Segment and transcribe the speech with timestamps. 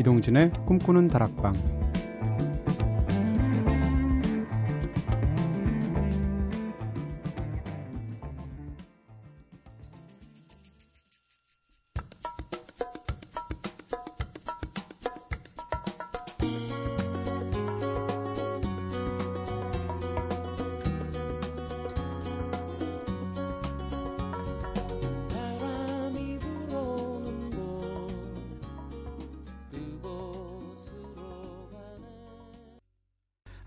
[0.00, 1.79] 이동진의 꿈꾸는 다락방.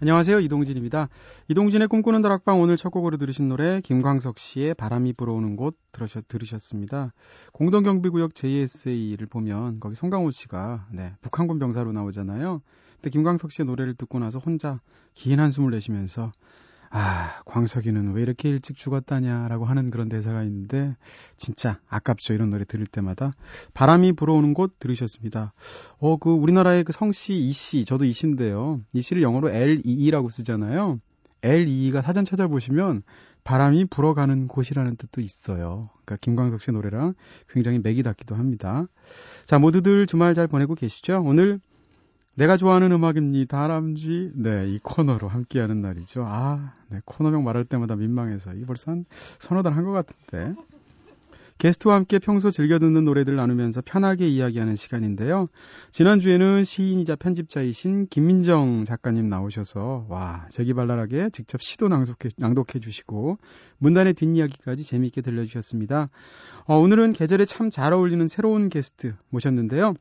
[0.04, 0.42] 안녕하세요.
[0.42, 1.08] 이동진입니다.
[1.48, 7.14] 이동진의 꿈꾸는 다락방 오늘 첫 곡으로 들으신 노래 김광석 씨의 바람이 불어오는 곳 들으셨, 들으셨습니다.
[7.54, 12.62] 공동경비구역 JSA를 보면 거기 송강호 씨가 네, 북한군 병사로 나오잖아요.
[12.96, 14.82] 근데 김광석 씨의 노래를 듣고 나서 혼자
[15.14, 16.34] 긴 한숨을 내쉬면서
[16.96, 20.96] 아, 광석이는 왜 이렇게 일찍 죽었다냐라고 하는 그런 대사가 있는데
[21.38, 22.36] 진짜 아깝죠.
[22.36, 23.34] 이런 노래 들을 때마다
[23.74, 25.54] 바람이 불어오는 곳 들으셨습니다.
[25.98, 28.80] 어, 그 우리나라의 그 성씨 이씨, 저도 이씨인데요.
[28.94, 31.00] 이씨를 영어로 LEE라고 쓰잖아요.
[31.42, 33.02] LEE가 사전 찾아보시면
[33.44, 35.90] 바람이 불어가는 곳이라는 뜻도 있어요.
[36.06, 37.16] 그러니까 김광석 씨 노래랑
[37.50, 38.86] 굉장히 맥이 닿기도 합니다.
[39.46, 41.24] 자, 모두들 주말 잘 보내고 계시죠?
[41.26, 41.60] 오늘
[42.36, 43.58] 내가 좋아하는 음악입니다.
[43.58, 44.32] 다람쥐.
[44.36, 46.26] 네, 이 코너로 함께하는 날이죠.
[46.28, 49.06] 아, 네, 코너명 말할 때마다 민망해서 이 벌써 한
[49.40, 50.56] 서너 달 한 것 같은데.
[51.60, 55.48] 게스트와 함께 평소 즐겨 듣는 노래들을 나누면서 편하게 이야기하는 시간인데요.
[55.92, 63.38] 지난주에는 시인이자 편집자이신 김민정 작가님 나오셔서 와, 재기발랄하게 직접 시도 낭독해, 낭독해 주시고
[63.78, 66.10] 문단의 뒷이야기까지 재미있게 들려주셨습니다.
[66.66, 69.94] 어, 오늘은 계절에 참 잘 어울리는 새로운 게스트 모셨는데요.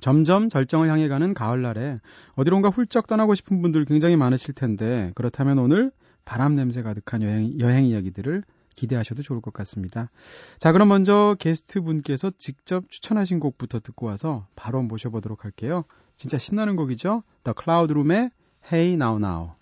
[0.00, 2.00] 점점 절정을 향해 가는 가을날에
[2.34, 5.90] 어디론가 훌쩍 떠나고 싶은 분들 굉장히 많으실 텐데 그렇다면 오늘
[6.24, 10.10] 바람 냄새 가득한 여행, 여행 이야기들을 기대하셔도 좋을 것 같습니다.
[10.58, 15.84] 자, 그럼 먼저 게스트 분께서 직접 추천하신 곡부터 듣고 와서 바로 모셔보도록 할게요.
[16.16, 17.24] 진짜 신나는 곡이죠?
[17.42, 18.30] The Cloud Room의
[18.70, 19.57] Hey Now Now.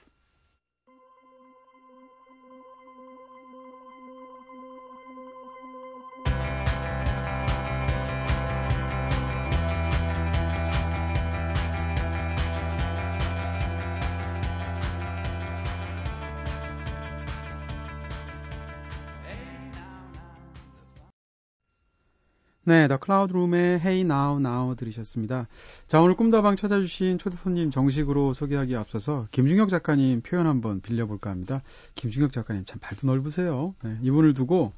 [22.68, 25.46] 네, Cloud Room의 Hey Now Now 들으셨습니다.
[25.86, 31.62] 자, 오늘 꿈다방 찾아주신 초대 손님 정식으로 소개하기에 앞서서 김중혁 작가님 표현 한번 빌려볼까 합니다.
[31.94, 33.76] 김중혁 작가님 참 발도 넓으세요.
[33.84, 34.72] 네, 이분을 두고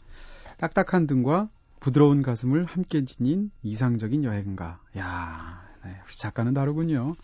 [0.59, 1.49] 딱딱한 등과
[1.81, 4.81] 부드러운 가슴을 함께 지닌 이상적인 여행가.
[4.99, 7.15] 야, 네, 역시 작가는 다르군요.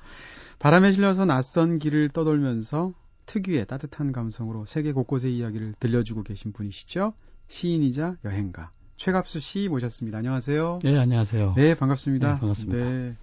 [0.61, 2.95] 바람에 실려서 낯선 길을 떠돌면서
[3.27, 7.13] 특유의 따뜻한 감성으로 세계 곳곳의 이야기를 들려주고 계신 분이시죠.
[7.49, 8.71] 시인이자 여행가.
[8.97, 10.19] 최갑수 씨 모셨습니다.
[10.19, 10.81] 안녕하세요.
[10.83, 11.55] 네, 안녕하세요.
[11.57, 12.35] 네, 반갑습니다.
[12.35, 12.85] 네, 반갑습니다.
[12.85, 13.15] 네.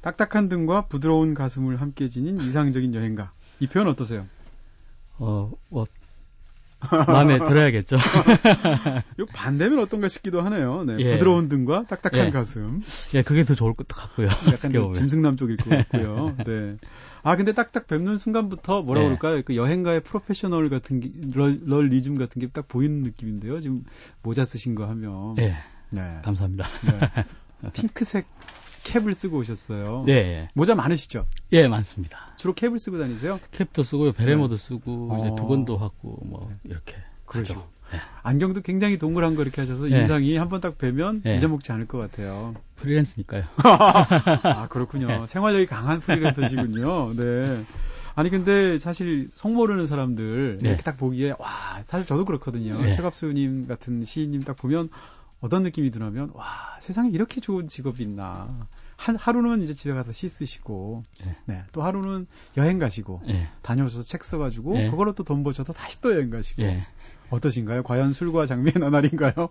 [0.00, 3.32] 딱딱한 등과 부드러운 가슴을 함께 지닌 이상적인 여행가.
[3.60, 4.26] 이 표현 어떠세요?
[5.18, 5.86] 어, 뭐,
[7.08, 7.96] 마음에 들어야겠죠.
[9.18, 10.84] 요 반대면 어떤가 싶기도 하네요.
[10.84, 11.12] 네, 예.
[11.12, 12.30] 부드러운 등과 딱딱한 예.
[12.30, 12.82] 가슴.
[13.14, 14.28] 예, 그게 더 좋을 것 같고요.
[14.52, 16.36] 약간 짐승남 쪽일 것 같고요.
[16.46, 16.76] 네.
[17.24, 19.06] 아, 근데 딱딱 뵙는 순간부터 뭐라 네.
[19.08, 19.42] 그럴까요?
[19.44, 23.60] 그 여행가의 프로페셔널 같은 게, 럴, 럴리즘 같은 게 딱 보이는 느낌인데요.
[23.60, 23.84] 지금
[24.22, 25.34] 모자 쓰신 거 하면.
[25.34, 25.56] 네.
[25.90, 26.18] 네.
[26.24, 26.64] 감사합니다.
[27.62, 27.70] 네.
[27.72, 28.26] 핑크색
[28.84, 30.04] 캡을 쓰고 오셨어요.
[30.06, 30.48] 네.
[30.54, 31.26] 모자 많으시죠?
[31.52, 32.18] 예, 많습니다.
[32.36, 33.40] 주로 캡을 쓰고 다니세요?
[33.52, 34.62] 캡도 쓰고요, 베레모도 네.
[34.62, 35.18] 쓰고, 어.
[35.18, 36.96] 이제 두건도 하고, 뭐, 이렇게.
[37.26, 37.66] 그렇죠.
[37.92, 37.98] 네.
[38.22, 40.00] 안경도 굉장히 동그란 거 이렇게 하셔서 네.
[40.00, 41.36] 인상이 한 번 딱 뵈면 네.
[41.36, 42.54] 잊어먹지 않을 것 같아요.
[42.76, 43.44] 프리랜스니까요.
[43.64, 45.06] 아, 그렇군요.
[45.06, 45.26] 네.
[45.26, 47.14] 생활력이 강한 프리랜서시군요.
[47.16, 47.64] 네.
[48.14, 50.68] 아니 근데 사실 속 모르는 사람들 네.
[50.70, 52.78] 이렇게 딱 보기에 와 사실 저도 그렇거든요.
[52.80, 52.94] 네.
[52.94, 54.88] 최갑수님 같은 시인님 딱 보면
[55.40, 58.66] 어떤 느낌이 드냐면 와 세상에 이렇게 좋은 직업이 있나.
[58.96, 61.36] 한 하루는 이제 집에 가서 시 쓰시고, 네.
[61.46, 61.64] 네.
[61.70, 62.26] 또 하루는
[62.56, 63.48] 여행 가시고, 네.
[63.62, 64.90] 다녀오셔서 책 써가지고, 네.
[64.90, 66.84] 그걸로 또 돈 버셔서 다시 또 여행 가시고, 네.
[67.30, 67.84] 어떠신가요?
[67.84, 69.50] 과연 술과 장미의 나날인가요?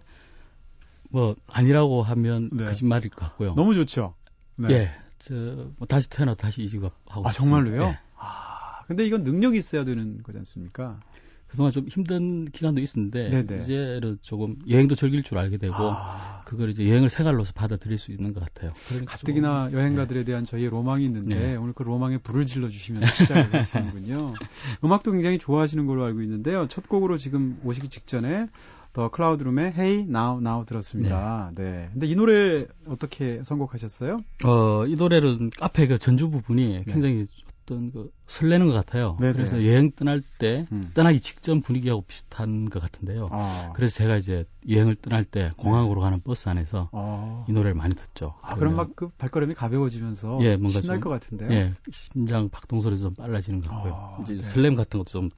[1.09, 2.65] 뭐 아니라고 하면 네.
[2.65, 3.53] 거짓말일 것 같고요.
[3.55, 4.15] 너무 좋죠.
[4.57, 4.67] 네.
[4.71, 7.55] 예, 저뭐 다시 태어나 다시 이 직업 하고 아 싶습니다.
[7.63, 7.87] 정말로요?
[7.91, 7.99] 네.
[8.17, 10.99] 아 근데 이건 능력이 있어야 되는 거지 않습니까?
[11.47, 13.63] 그동안 좀 힘든 기간도 있었는데 네네.
[13.63, 16.41] 이제는 조금 여행도 즐길 줄 알게 되고 아.
[16.45, 18.73] 그걸 이제 여행을 생활로서 받아들일 수 있는 것 같아요.
[18.87, 20.25] 그러니까 가뜩이나 좀, 여행가들에 네.
[20.25, 21.55] 대한 저희의 로망이 있는데 네.
[21.55, 24.33] 오늘 그 로망에 불을 질러 주시면 시작을 하시는군요.
[24.83, 26.67] 음악도 굉장히 좋아하시는 걸로 알고 있는데요.
[26.67, 28.47] 첫 곡으로 지금 오시기 직전에
[28.93, 31.51] 더 클라우드룸의 Hey Now Now 들었습니다.
[31.55, 31.63] 네.
[31.63, 31.89] 네.
[31.93, 34.21] 근데 이 노래 어떻게 선곡하셨어요?
[34.43, 36.83] 어, 이 노래는 카페 그 전주 부분이 네.
[36.85, 37.25] 굉장히
[37.67, 39.17] 어떤 그 설레는 것 같아요.
[39.19, 39.33] 네네.
[39.33, 40.91] 그래서 여행 떠날 때 음.
[40.93, 43.27] 떠나기 직전 분위기하고 비슷한 것 같은데요.
[43.31, 43.73] 아.
[43.75, 47.45] 그래서 제가 이제 여행을 떠날 때 공항으로 가는 버스 안에서 아.
[47.47, 48.35] 이 노래를 많이 듣죠.
[48.41, 51.51] 아, 그럼 막 그 발걸음이 가벼워지면서 예, 뭔가 신날 좀, 것 같은데요.
[51.51, 53.93] 예, 심장 박동 소리도 좀 빨라지는 것 같고요.
[53.95, 54.41] 아, 이제 네.
[54.41, 55.29] 슬램 같은 것도 좀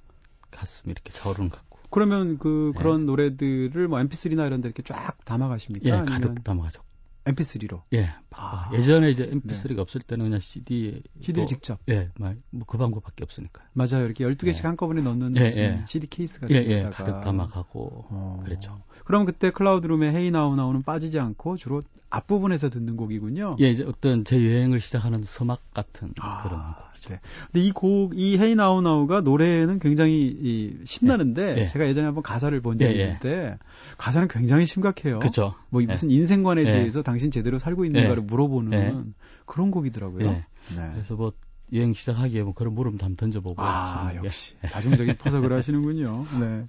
[0.51, 1.79] 가슴이 이렇게 차오르는 것 같고.
[1.89, 3.05] 그러면 그 그런 예.
[3.05, 5.89] 노래들을 뭐 MP3나 이런 데 이렇게 쫙 담아 가십니까?
[5.89, 6.83] 예, 가득 담아 가죠.
[7.25, 7.83] MP3로.
[7.93, 8.09] 예.
[8.31, 9.81] 아, 예전에 이제 MP3가 네.
[9.81, 11.01] 없을 때는 그냥 CD.
[11.19, 11.79] CD를 직접.
[11.89, 12.09] 예.
[12.51, 13.63] 뭐그 방법밖에 없으니까.
[13.73, 14.05] 맞아요.
[14.05, 14.67] 이렇게 12개씩 예.
[14.67, 15.85] 한꺼번에 넣는 예, 예.
[15.87, 16.83] CD 케이스 같은 예, 예.
[16.83, 18.39] 가득 담아가고 어.
[18.43, 18.81] 그랬죠.
[19.09, 23.57] 그럼 그때 Cloud Room의 Hey Now Now는 빠지지 않고 주로 앞부분에서 듣는 곡이군요.
[23.59, 27.09] 예, 이제 어떤 제 여행을 시작하는 서막 같은 아, 그런 곡이죠.
[27.09, 27.19] 네.
[27.51, 31.65] 근데 이 곡, 이 Hey Now Now가 노래는 굉장히 이 신나는데 예, 예.
[31.65, 33.03] 제가 예전에 한번 가사를 본 적이 예, 예.
[33.05, 33.57] 있는데
[33.97, 35.17] 가사는 굉장히 심각해요.
[35.17, 35.55] 그렇죠.
[35.69, 39.15] 뭐 무슨 인생관에 대해서 당신 제대로 살고 있는가를 물어보는
[39.47, 40.33] 그런 곡이더라고요.
[40.33, 40.45] 네.
[40.75, 41.33] 그래서 뭐
[41.73, 43.59] 여행 시작하기에 뭐 그런 물음 한번 던져보고.
[43.59, 46.23] 아, 역시 다중적인 포석을 하시는군요.
[46.41, 46.67] 네.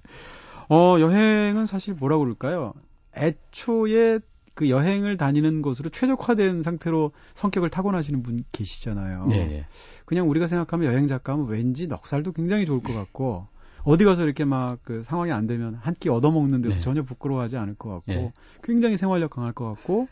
[0.73, 2.73] 어, 여행은 사실 뭐라고 그럴까요?
[3.15, 4.19] 애초에
[4.53, 9.25] 그 여행을 다니는 곳으로 최적화된 상태로 성격을 타고나시는 분 계시잖아요.
[9.27, 9.65] 네.
[10.05, 13.47] 그냥 우리가 생각하면 여행 작가면 왠지 넉살도 굉장히 좋을 것 같고
[13.83, 16.81] 어디 가서 이렇게 막 그 상황이 안 되면 한 끼 얻어먹는데도 네.
[16.81, 18.33] 전혀 부끄러워하지 않을 것 같고 네.
[18.63, 20.07] 굉장히 생활력 강할 것 같고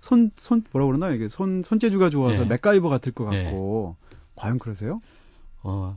[0.00, 2.48] 손 손 뭐라 그러나 이게 손 손재주가 좋아서 네.
[2.48, 3.96] 맥가이버 같을 것 같고
[4.34, 5.00] 과연 그러세요?
[5.62, 5.96] 어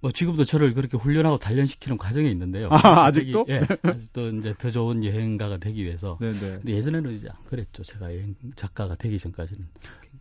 [0.00, 2.68] 뭐 지금도 저를 그렇게 훈련하고 단련시키는 과정에 있는데요.
[2.72, 3.46] 아, 아직도?
[3.48, 6.18] 예, 아직도 이제 더 좋은 여행가가 되기 위해서.
[6.20, 6.38] 네네.
[6.38, 7.82] 근데 예전에는 이제 안 그랬죠.
[7.82, 9.66] 제가 여행 작가가 되기 전까지는.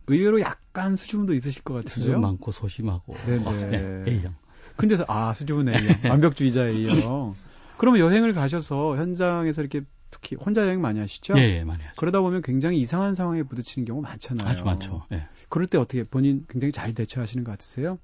[0.07, 2.06] 의외로 약간 수줍음도 있으실 것 같은데요.
[2.06, 3.16] 수줍 많고 소심하고.
[3.25, 3.44] 네네.
[3.45, 4.36] 어, 네, A형.
[4.75, 7.33] 근데 아 수줍은 A형, 완벽주의자 A형.
[7.77, 11.33] 그러면 여행을 가셔서 현장에서 이렇게 특히 혼자 여행 많이 하시죠?
[11.38, 11.95] 예, 예 많이 하죠.
[11.98, 14.48] 그러다 보면 굉장히 이상한 상황에 부딪히는 경우 많잖아요.
[14.48, 15.06] 아주 많죠.
[15.12, 15.27] 예.
[15.50, 18.00] 그럴 때 어떻게 본인 굉장히 잘 대처하시는 것 같으세요?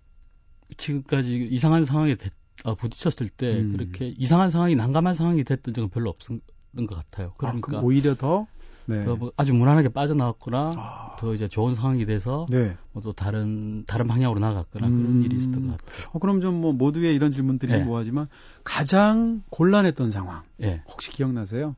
[0.77, 2.29] 지금까지 이상한 상황에 대,
[2.63, 3.71] 어, 부딪혔을 때 음.
[3.73, 6.41] 그렇게 이상한 상황이 난감한 상황이 됐던 적은 별로 없었던
[6.87, 7.33] 것 같아요.
[7.37, 8.47] 그러니까 아, 오히려 더
[8.87, 9.01] 네.
[9.01, 11.15] 더 뭐 아주 무난하게 빠져나왔거나 아.
[11.19, 12.75] 더 이제 좋은 상황이 돼서 네.
[12.93, 15.01] 뭐 또 다른 다른 방향으로 나갔거나 음.
[15.01, 16.09] 그런 일이 있었던 것 같아요.
[16.13, 17.83] 어, 그럼 좀 뭐 모두의 이런 질문들이 네.
[17.83, 18.27] 뭐하지만
[18.63, 20.81] 가장 곤란했던 상황 네.
[20.87, 21.75] 혹시 기억나세요?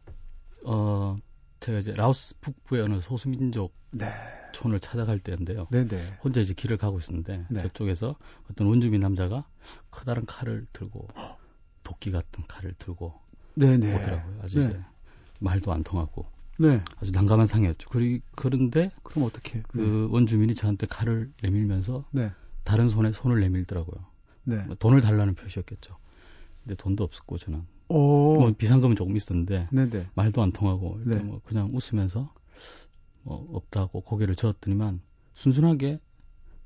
[0.66, 1.18] 어
[1.64, 4.12] 제가 이제 라오스 북부의 어느 소수민족 네.
[4.52, 5.68] 촌을 찾아갈 때인데요.
[5.72, 6.18] 네네.
[6.22, 7.60] 혼자 이제 길을 가고 있었는데 네.
[7.62, 8.18] 저쪽에서
[8.52, 9.48] 어떤 원주민 남자가
[9.90, 11.08] 커다란 칼을 들고
[11.84, 13.14] 도끼 같은 칼을 들고
[13.56, 13.96] 네네.
[13.96, 14.40] 오더라고요.
[14.42, 14.66] 아주 네.
[14.66, 14.82] 이제
[15.40, 16.26] 말도 안 통하고
[16.60, 16.84] 네.
[16.98, 17.88] 아주 난감한 상이었죠.
[17.90, 20.14] 그리, 그런데 그럼 어떻게 그 네.
[20.14, 22.30] 원주민이 저한테 칼을 내밀면서 네.
[22.66, 24.06] 다른 손에 손을 내밀더라고요.
[24.44, 24.66] 네.
[24.66, 25.96] 뭐 돈을 달라는 표시였겠죠.
[26.64, 28.40] 근데 돈도 없었고 저는 오.
[28.40, 30.08] 뭐 비상금은 조금 있었는데 네네.
[30.16, 31.18] 말도 안 통하고 네.
[31.18, 32.34] 뭐 그냥 웃으면서
[33.22, 35.02] 뭐 없다고 고개를 저었더니만
[35.36, 36.00] 순순하게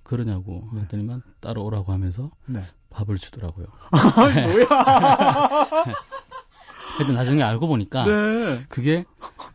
[0.03, 0.81] 그러냐고 네.
[0.81, 2.61] 했더니만 따로 오라고 하면서 네.
[2.89, 3.67] 밥을 주더라고요.
[4.15, 5.67] 뭐야?
[6.97, 8.63] 근데 나중에 알고 보니까 네.
[8.69, 9.03] 그게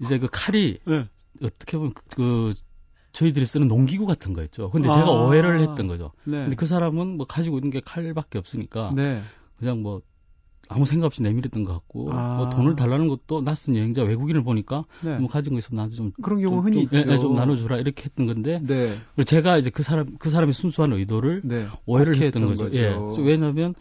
[0.02, 1.08] 이제 그 칼이 네.
[1.42, 2.54] 어떻게 보면 그, 그
[3.12, 4.70] 저희들이 쓰는 농기구 같은 거였죠.
[4.70, 6.12] 근데 제가 아~ 오해를 했던 거죠.
[6.24, 6.42] 네.
[6.42, 9.22] 근데 그 사람은 뭐 가지고 있는 게 칼밖에 없으니까 네.
[9.58, 10.02] 그냥 뭐
[10.72, 12.36] 아무 생각 없이 내밀었던 것 같고 아.
[12.36, 15.18] 뭐 돈을 달라는 것도 낯선 여행자 외국인을 보니까 네.
[15.18, 17.10] 뭐 가진 거 있으면 나한테 좀 그런 경우 좀, 흔히 좀, 있죠.
[17.10, 18.94] 예, 예, 좀 나눠주라 이렇게 했던 건데 네.
[19.24, 21.66] 제가 이제 그 사람 그 사람의 순수한 의도를 네.
[21.86, 22.64] 오해를 했던 거죠.
[22.64, 22.76] 거죠.
[22.76, 22.94] 예.
[23.18, 23.74] 왜냐하면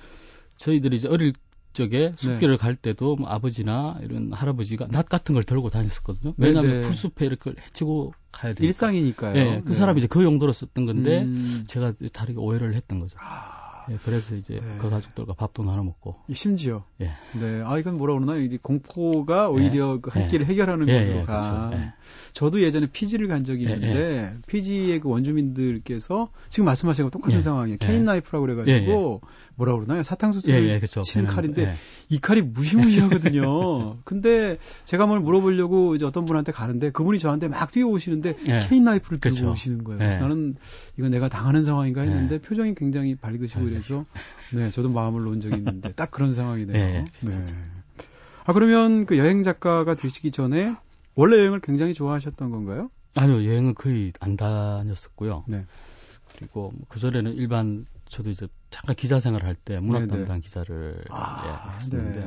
[0.57, 1.33] 저희들이 이제 어릴
[1.73, 2.57] 적에 숲길을 네.
[2.57, 6.33] 갈 때도 뭐 아버지나 이런 할아버지가 낫 같은 걸 들고 다녔었거든요.
[6.37, 6.87] 왜냐하면 네, 네.
[6.87, 8.65] 풀숲에 이렇게 해치고 가야 되니까.
[8.65, 9.37] 일상이니까요.
[9.37, 9.73] 예, 그 네.
[9.73, 11.63] 사람이 이제 그 용도로 썼던 건데 음.
[11.67, 13.17] 제가 다르게 오해를 했던 거죠.
[13.21, 13.50] 아.
[13.91, 14.77] 예, 그래서 이제 네.
[14.77, 16.15] 그 가족들과 밥도 나눠 먹고.
[16.33, 16.85] 심지어.
[17.01, 17.11] 예.
[17.39, 17.61] 네.
[17.65, 19.99] 아, 이건 뭐라 그러나 이제 공포가 오히려 예.
[20.01, 20.51] 그한 끼를 예.
[20.51, 21.69] 해결하는 예, 곳으로 예, 가.
[21.69, 21.83] 그렇죠.
[21.83, 21.93] 예.
[22.33, 27.77] 저도 예전에 피지를 간 적이 있는데 피지의 그 원주민들께서 지금 말씀하신 거 똑같은 상황이에요.
[27.79, 29.21] 케인 나이프라고 그래가지고
[29.55, 30.03] 뭐라 그러나요?
[30.03, 31.01] 사탕수수 예, 예, 그렇죠.
[31.01, 31.73] 치는 칼인데 예.
[32.09, 33.97] 이 칼이 무시무시하거든요.
[34.05, 38.59] 근데 제가 뭘 물어보려고 이제 어떤 분한테 가는데 그분이 저한테 막 뛰어오시는데 예.
[38.67, 39.51] 케인 나이프를 들고 그렇죠.
[39.51, 39.99] 오시는 거예요.
[39.99, 40.21] 그래서 예.
[40.21, 40.55] 나는
[40.97, 42.39] 이건 내가 당하는 상황인가 했는데 예.
[42.39, 44.05] 표정이 굉장히 밝으시고 그래서
[44.53, 46.73] 네 저도 마음을 놓은 적이 있는데 딱 그런 상황이네요.
[46.73, 47.05] 네.
[48.43, 50.73] 아 그러면 그 여행 작가가 되시기 전에
[51.15, 52.89] 원래 여행을 굉장히 좋아하셨던 건가요?
[53.15, 55.43] 아니요 여행은 거의 안 다녔었고요.
[55.47, 55.65] 네.
[56.35, 60.11] 그리고 그 전에는 일반 저도 이제 잠깐 기자 생활을 할때 문학 네네.
[60.11, 62.25] 담당 기자를 아, 예, 했었는데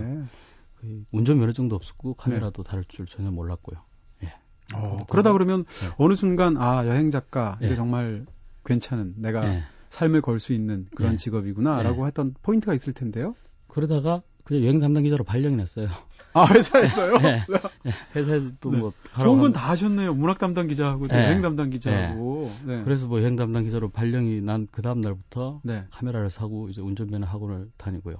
[0.83, 1.05] 네.
[1.13, 2.71] 운전 면허증도 없었고 카메라도 네.
[2.71, 3.83] 다룰 줄 전혀 몰랐고요.
[4.25, 4.35] 예.
[4.75, 5.95] 어, 그러다 그러면 네.
[5.99, 7.77] 어느 순간 아 여행 작가 이게 예.
[7.77, 8.25] 정말
[8.65, 9.63] 괜찮은 내가 예.
[9.91, 11.17] 삶을 걸 수 있는 그런 예.
[11.17, 13.37] 직업이구나라고 했던 포인트가 있을 텐데요.
[13.69, 15.89] 그러다가 그냥 여행 담당 기자로 발령이 났어요.
[16.35, 17.17] 아 회사에서요?
[17.23, 17.43] 네.
[17.85, 17.93] 네.
[18.15, 19.23] 회사에서 또뭐 네.
[19.23, 20.15] 좋은 건 다 하셨네요.
[20.15, 21.25] 문학 담당 기자하고 또 네.
[21.25, 22.53] 여행 담당 기자하고.
[22.65, 22.77] 네.
[22.77, 22.85] 네.
[22.85, 25.85] 그래서 뭐 여행 담당 기자로 발령이 난 그 다음 날부터 네.
[25.91, 28.17] 카메라를 사고 이제 운전면허 학원을 다니고요.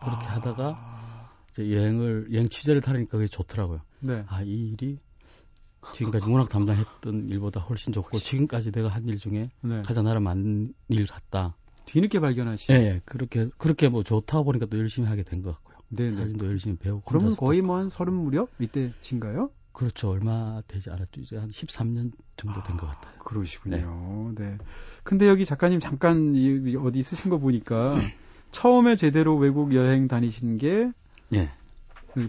[0.00, 0.36] 그렇게 아...
[0.36, 3.80] 하다가 이제 여행을 여행 취재를 타니까 그게 좋더라고요.
[4.00, 4.24] 네.
[4.28, 4.98] 아이 일이
[5.94, 9.82] 지금까지 문학 담당했던 일보다 훨씬 좋고 지금까지 내가 한 일 중에 네.
[9.82, 11.56] 가장 나를 맞는 일 같다.
[11.86, 12.72] 뒤늦게 발견하시.
[12.72, 15.96] 예, 네, 그렇게 그렇게 뭐 좋다 보니까 또 열심히 하게 된 것 같고 요.
[15.96, 17.02] 네, 사진도 열심히 배우고.
[17.06, 19.50] 그러면 거의 뭐 한 서른 무렵 이때신가요?
[19.72, 20.10] 그렇죠.
[20.10, 21.20] 얼마 되지 않았죠.
[21.20, 23.14] 이제 한 13년 정도 된 것 같아요.
[23.20, 24.32] 그러시군요.
[24.36, 24.44] 네.
[24.44, 24.58] 네.
[25.04, 27.94] 근데 여기 작가님 잠깐 이, 어디 쓰신 거 보니까
[28.50, 30.90] 처음에 제대로 외국 여행 다니신 게
[31.34, 31.50] 예.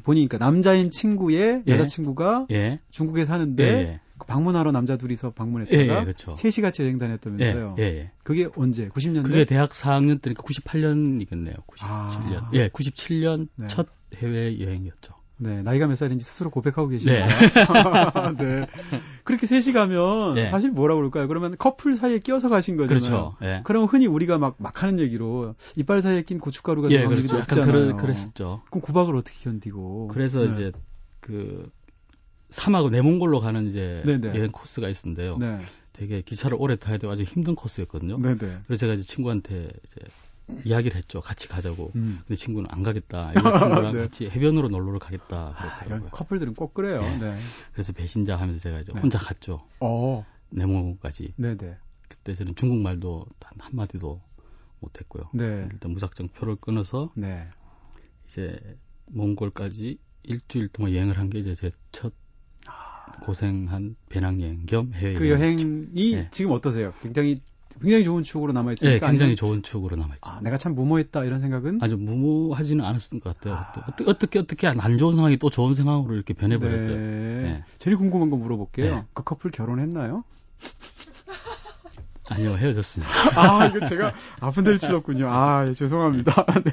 [0.03, 1.71] 보니까 남자인 친구의 예.
[1.71, 2.79] 여자친구가 예.
[2.91, 3.69] 중국에 사는데 예.
[3.69, 3.99] 예.
[4.08, 6.35] 그 방문하러 남자 둘이서 방문했다가 예, 예, 그렇죠.
[6.35, 7.75] 셋이 같이 여행 다녔다면서요.
[7.79, 8.89] 예, 예, 그게 언제?
[8.89, 9.23] 90년대?
[9.23, 11.65] 그게 대학 4학년 때니까 98년이겠네요.
[11.65, 12.43] 97년.
[12.43, 12.51] 아.
[12.53, 13.67] 예, 97년 네.
[13.67, 15.19] 첫 해외 여행이었죠.
[15.41, 17.25] 네, 나이가 몇 살인지 스스로 고백하고 계시네요.
[17.25, 17.31] 네.
[18.37, 18.67] 네.
[19.23, 20.51] 그렇게 셋이 가면 네.
[20.51, 21.29] 사실 뭐라 그럴까요?
[21.29, 23.01] 그러면 커플 사이에 끼어서 가신 거잖아요.
[23.01, 23.35] 그렇죠.
[23.39, 23.61] 네.
[23.63, 27.39] 그러면 흔히 우리가 막, 막 하는 얘기로 이빨 사이에 낀 고춧가루가 예, 그렇죠.
[27.39, 28.63] 약간 그러, 그랬었죠.
[28.69, 30.09] 그럼 구박을 어떻게 견디고?
[30.09, 30.51] 그래서 네.
[30.51, 30.71] 이제
[31.21, 31.71] 그
[32.49, 34.29] 사막을 내몽골로 가는 이제 네네.
[34.37, 35.37] 여행 코스가 있었는데요.
[35.37, 35.59] 네.
[35.93, 38.19] 되게 기차를 오래 타야 돼 아주 힘든 코스였거든요.
[38.19, 38.37] 네네.
[38.37, 40.01] 그래서 제가 이제 친구한테 이제
[40.65, 41.21] 이야기를 했죠.
[41.21, 41.91] 같이 가자고.
[41.95, 42.19] 음.
[42.25, 43.31] 근데 친구는 안 가겠다.
[43.31, 44.01] 이 친구랑 네.
[44.01, 45.53] 같이 해변으로 놀러를 가겠다.
[45.57, 46.07] 그랬더라고요.
[46.07, 47.01] 아, 커플들은 꼭 그래요.
[47.01, 47.17] 네.
[47.19, 47.39] 네.
[47.73, 48.99] 그래서 배신자 하면서 제가 이제 네.
[49.01, 49.61] 혼자 갔죠.
[49.79, 50.25] 어.
[50.49, 51.33] 내몽골까지.
[51.35, 51.77] 네네.
[52.07, 54.19] 그때 저는 중국말도 단 한마디도
[54.79, 55.29] 못했고요.
[55.33, 55.67] 네.
[55.71, 57.45] 일단 무작정 표를 끊어서 네.
[58.27, 58.57] 이제
[59.11, 62.13] 몽골까지 일주일 동안 여행을 한 게 이제 제 첫
[63.21, 66.27] 고생한 배낭여행 겸 해외 그 여행이 네.
[66.31, 66.93] 지금 어떠세요?
[67.01, 67.41] 굉장히
[67.81, 69.05] 굉장히 좋은 추억으로 남아 있습니까?
[69.05, 69.35] 네, 굉장히 아니면...
[69.37, 70.29] 좋은 추억으로 남아 있죠.
[70.29, 73.55] 아, 내가 참 무모했다 이런 생각은 아주 무모하지는 않았을 것 같아요.
[73.55, 73.71] 아...
[73.87, 76.95] 어떻게 어떻게 어떻게 안 좋은 상황이 또 좋은 상황으로 이렇게 변해 버렸어요.
[76.95, 77.41] 네.
[77.43, 77.63] 네.
[77.77, 78.95] 제일 궁금한 거 물어볼게요.
[78.95, 79.05] 네.
[79.13, 80.23] 그 커플 결혼했나요?
[82.29, 83.11] 아니요, 헤어졌습니다.
[83.35, 85.29] 아, 이거 제가 아픈 데를 찔렀군요.
[85.29, 86.45] 아, 예, 죄송합니다.
[86.63, 86.71] 네.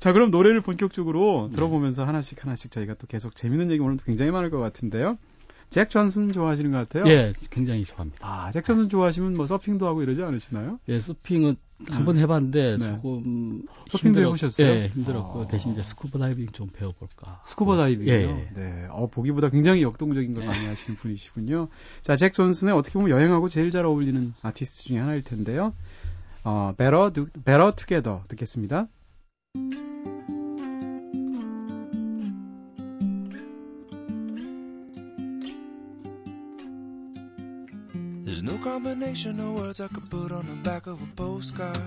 [0.00, 1.54] 자, 그럼 노래를 본격적으로 네.
[1.54, 5.18] 들어보면서 하나씩 하나씩 저희가 또 계속 재밌는 얘기 오늘 굉장히 많을 것 같은데요.
[5.72, 7.10] 잭 존슨 좋아하시는 것 같아요?
[7.10, 8.18] 예, 굉장히 좋아합니다.
[8.20, 10.78] 아, 잭 존슨 좋아하시면 뭐 서핑도 하고 이러지 않으시나요?
[10.88, 11.56] 예, 서핑은
[11.88, 12.20] 한번 네.
[12.22, 12.86] 해봤는데 네.
[12.86, 14.68] 조금 서핑도 힘들었, 해보셨어요?
[14.68, 15.46] 예, 힘들었고 아.
[15.48, 17.40] 대신 이제 스쿠버 다이빙 좀 배워볼까.
[17.46, 18.14] 스쿠버 다이빙이요?
[18.14, 18.50] 예, 예.
[18.54, 20.46] 네, 어, 보기보다 굉장히 역동적인 걸 예.
[20.46, 21.68] 많이 하시는 분이시군요.
[22.02, 25.72] 자, 잭 존슨의 어떻게 보면 여행하고 제일 잘 어울리는 아티스트 중에 하나일 텐데요.
[26.44, 28.88] 어, Better, Better Together 듣겠습니다.
[38.25, 41.79] There's no combination of words I could put on the back of a postcard.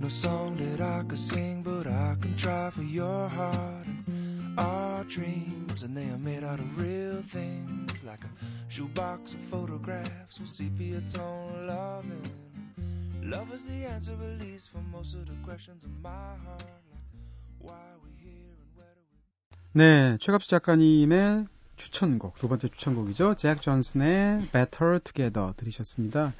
[0.00, 3.86] No song that I could sing, but I can try for your heart.
[4.06, 8.30] And our dreams, and they are made out of real things, like a
[8.68, 12.22] shoebox of photographs with sepia tone loving.
[13.22, 16.64] Love is the answer, at least, for most of the questions in my heart.
[16.90, 17.04] Like
[17.58, 19.80] why we here and where do we.
[19.80, 23.35] 네, 최갑수 작가님의 추천곡, 두 번째 추천곡이죠.
[23.35, 26.33] 잭 존슨의 Better Together 들으셨습니다.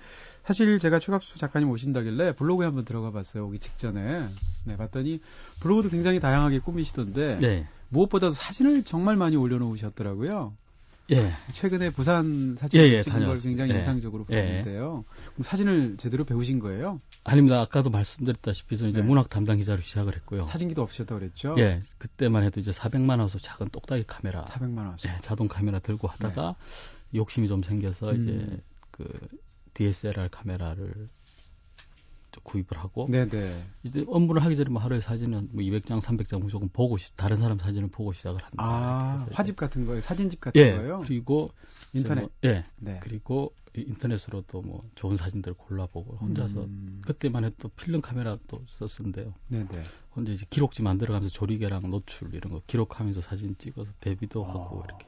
[0.46, 3.48] 사실 제가 최갑수 작가님 오신다길래 블로그에 한번 들어가 봤어요.
[3.48, 4.28] 오기 직전에.
[4.66, 5.22] 네, 봤더니
[5.62, 7.68] 블로그도 굉장히 다양하게 꾸미시던데 네.
[7.90, 10.54] 무엇보다도 사진을 정말 많이 올려놓으셨더라고요.
[11.12, 11.32] 예.
[11.54, 13.26] 최근에 부산 사진 예, 예, 찍은 다녀왔습니다.
[13.26, 13.80] 걸 굉장히 예.
[13.80, 14.42] 인상적으로 예.
[14.42, 15.06] 보는데요.
[15.34, 17.00] 그럼 사진을 제대로 배우신 거예요?
[17.26, 17.62] 아닙니다.
[17.62, 19.08] 아까도 말씀드렸다시피 저는 이제 네.
[19.08, 20.46] 문학 담당 기자로 시작을 했고요.
[20.46, 21.56] 사진기도 없으셨다고 그랬죠?
[21.58, 21.80] 예.
[21.98, 24.44] 그때만 해도 이제 400만 원서 작은 똑딱이 카메라.
[24.46, 24.98] 400만 원.
[25.06, 26.56] 예, 자동 카메라 들고 하다가
[27.12, 27.18] 네.
[27.18, 28.22] 욕심이 좀 생겨서 음.
[28.22, 28.62] 이제
[28.92, 29.08] 그
[29.74, 31.10] DSLR 카메라를
[32.42, 33.64] 구입을 하고 네네.
[33.84, 37.90] 이제 업무를 하기 전에 뭐 하루에 사진은 뭐 200장, 300장 무조건 보고 다른 사람 사진을
[37.90, 38.64] 보고 시작을 합니다.
[38.64, 40.02] 아, 화집 같은 거예요?
[40.02, 41.02] 사진집 같은 예, 거예요?
[41.06, 41.52] 그리고
[41.94, 42.66] 인터넷 뭐, 예.
[42.78, 43.00] 네.
[43.02, 47.02] 그리고 인터넷으로도 뭐 좋은 사진들 골라보고 혼자서 음.
[47.06, 49.34] 그때만 해도 필름 카메라 또 썼는데요.
[49.48, 49.84] 네네.
[50.16, 54.50] 혼자 이제 기록지 만들어가면서 조리개랑 노출 이런 거 기록하면서 사진 찍어서 데뷔도 아.
[54.50, 55.08] 하고 이렇게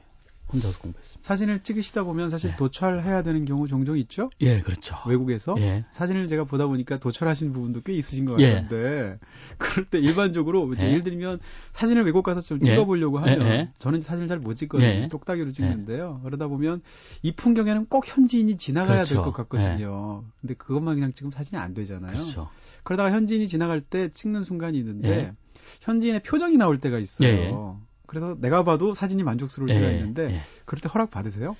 [0.52, 1.26] 혼자서 공부했습니다.
[1.26, 2.56] 사진을 찍으시다 보면 사실 네.
[2.56, 4.30] 도철해야 되는 경우 종종 있죠?
[4.40, 4.96] 예, 그렇죠.
[5.08, 5.84] 외국에서 예.
[5.90, 8.54] 사진을 제가 보다 보니까 도철하신 부분도 꽤 있으신 것 예.
[8.54, 9.18] 같은데 예.
[9.58, 10.86] 그럴 때 일반적으로 예.
[10.86, 11.40] 예를 들면
[11.72, 12.66] 사진을 외국 가서 좀 예.
[12.66, 15.08] 찍어보려고 하면 예, 저는 사진을 잘 못 찍거든요.
[15.08, 16.20] 똑딱이로 찍는데요.
[16.22, 16.82] 그러다 보면
[17.22, 19.14] 이 풍경에는 꼭 현지인이 지나가야 그렇죠.
[19.16, 20.24] 될것 같거든요.
[20.40, 22.12] 근데 그것만 그냥 찍으면 사진이 안 되잖아요.
[22.12, 22.48] 그렇죠.
[22.84, 25.32] 그러다가 현지인이 지나갈 때 찍는 순간이 있는데
[25.80, 27.80] 현지인의 표정이 나올 때가 있어요.
[28.06, 30.40] 그래서 내가 봐도 사진이 만족스러울 때가 예, 있는데 예.
[30.64, 31.56] 그럴 때 허락 받으세요?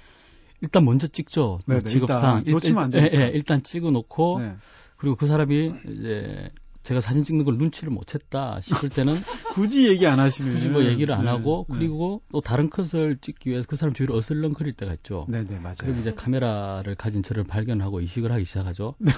[0.60, 1.60] 일단 먼저 찍죠.
[1.66, 3.16] 네네, 직업상 일단, 놓치면 안 되니까.
[3.16, 4.56] 예, 예, 일단 찍어 놓고 네.
[4.96, 6.50] 그리고 그 사람이 이제
[6.82, 9.16] 제가 사진 찍는 걸 눈치를 못 챘다 싶을 때는
[9.54, 11.76] 굳이 얘기 안 하시는 굳이 뭐 얘기를 안 네, 하고 네.
[11.76, 15.26] 그리고 또 다른 컷을 찍기 위해서 그 사람 주위를 어슬렁거릴 때가 있죠.
[15.28, 15.74] 네, 네, 맞아요.
[15.80, 18.94] 그럼 이제 카메라를 가진 저를 발견하고 이식을 하기 시작하죠.
[18.98, 19.12] 네.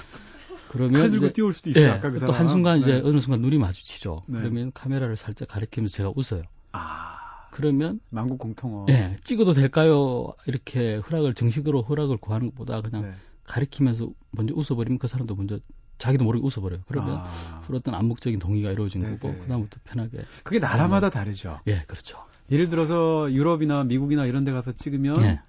[0.69, 1.85] 그러면 칼 들고 뛰어올 수도 있어요.
[1.85, 3.01] 예, 아까 그또 한순간 이제 네.
[3.03, 4.23] 어느 순간 눈이 마주치죠.
[4.27, 4.39] 네.
[4.39, 6.43] 그러면 카메라를 살짝 가리키면서 제가 웃어요.
[6.71, 7.08] 아.
[7.51, 8.85] 그러면 만국 공통어.
[8.89, 10.33] 예, 찍어도 될까요?
[10.45, 13.13] 이렇게 허락을 정식으로 허락을 구하는 것보다 그냥 네.
[13.43, 15.59] 가리키면서 먼저 웃어버리면 그 사람도 먼저
[15.97, 16.81] 자기도 모르게 웃어버려요.
[16.87, 17.61] 그러면 아.
[17.65, 19.17] 서로 어떤 암묵적인 동의가 이루어진 네네.
[19.17, 20.19] 거고 그다음부터 편하게.
[20.43, 21.59] 그게 나라마다 다르죠.
[21.67, 22.17] 예, 그렇죠.
[22.51, 25.41] 예를 들어서 유럽이나 미국이나 이런 데 가서 찍으면 예.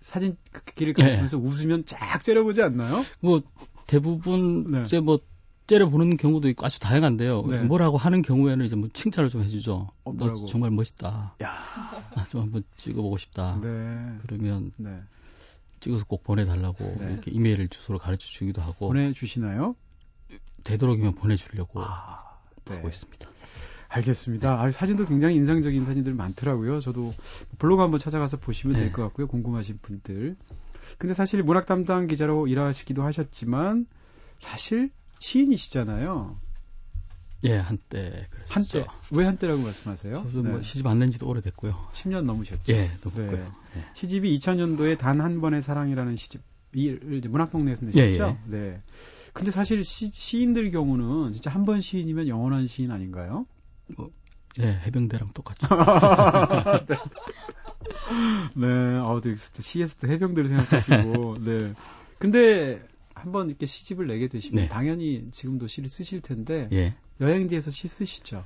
[0.00, 1.42] 사진 그 길을 가면서 예.
[1.42, 3.02] 웃으면 쫙 째려보지 않나요?
[3.20, 3.42] 뭐
[3.86, 4.82] 대부분 네.
[4.84, 5.20] 이제 뭐
[5.72, 7.46] 째려보는 경우도 있고 아주 다양한데요.
[7.46, 7.62] 네.
[7.62, 9.88] 뭐라고 하는 경우에는 이제 뭐 칭찬을 좀 해주죠.
[10.04, 11.36] 어, 너 정말 멋있다.
[11.42, 11.48] 야,
[12.14, 13.58] 아, 좀 한번 찍어보고 싶다.
[13.62, 14.18] 네.
[14.22, 15.00] 그러면 네.
[15.80, 17.12] 찍어서 꼭 보내달라고 네.
[17.12, 18.88] 이렇게 이메일 주소를 가르쳐 주기도 하고.
[18.88, 19.74] 보내주시나요?
[20.64, 22.76] 되도록이면 보내주려고 아, 네.
[22.76, 23.28] 하고 있습니다.
[23.88, 24.62] 알겠습니다.
[24.62, 26.80] 아, 사진도 굉장히 인상적인 사진들 많더라고요.
[26.80, 27.12] 저도
[27.58, 29.02] 블로그 한번 찾아가서 보시면 될것 네.
[29.02, 29.26] 같고요.
[29.26, 30.36] 궁금하신 분들.
[30.98, 33.86] 근데 사실 문학 담당 기자로 일하시기도 하셨지만
[34.38, 34.90] 사실
[35.22, 36.36] 시인이시잖아요.
[37.44, 38.52] 예, 한때 그랬죠.
[38.80, 40.14] 한때 왜 한때라고 말씀하세요?
[40.16, 40.50] 저도 뭐 네.
[40.50, 41.74] 뭐 시집 안 낸 지도 오래됐고요.
[41.92, 42.62] 10년 넘으셨죠.
[42.72, 43.30] 예, 넘었고요.
[43.38, 43.48] 네.
[43.76, 43.84] 예.
[43.94, 48.00] 시집이 2000년도에 단 한 번의 사랑이라는 시집을 문학동네에서 내셨죠.
[48.00, 48.36] 예, 예.
[48.46, 48.82] 네.
[49.32, 53.46] 근데 사실 시, 시인들 경우는 진짜 한 번 시인이면 영원한 시인 아닌가요?
[53.96, 54.10] 뭐,
[54.60, 55.66] 예, 해병대랑 똑같죠.
[56.88, 56.96] 네.
[58.54, 58.66] 네,
[58.98, 61.72] 어, 네, 시에서도 해병대를 생각하시고, 네.
[62.18, 62.82] 근데
[63.22, 64.68] 한번 이렇게 시집을 내게 되시면 네.
[64.68, 66.96] 당연히 지금도 시를 쓰실 텐데 예.
[67.20, 68.44] 여행지에서 시 쓰시죠?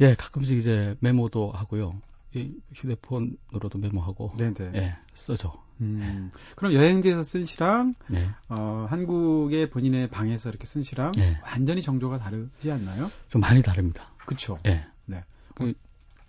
[0.00, 2.00] 예, 가끔씩 이제 메모도 하고요.
[2.32, 4.72] 이 휴대폰으로도 메모하고 네네.
[4.76, 5.52] 예, 써죠.
[5.80, 6.38] 음, 예.
[6.54, 8.28] 그럼 여행지에서 쓴 시랑 네.
[8.48, 11.40] 어, 한국의 본인의 방에서 이렇게 쓴 시랑 예.
[11.42, 13.10] 완전히 정조가 다르지 않나요?
[13.28, 14.12] 좀 많이 다릅니다.
[14.24, 14.60] 그렇죠.
[14.66, 14.86] 예.
[15.06, 15.24] 네.
[15.54, 15.74] 그,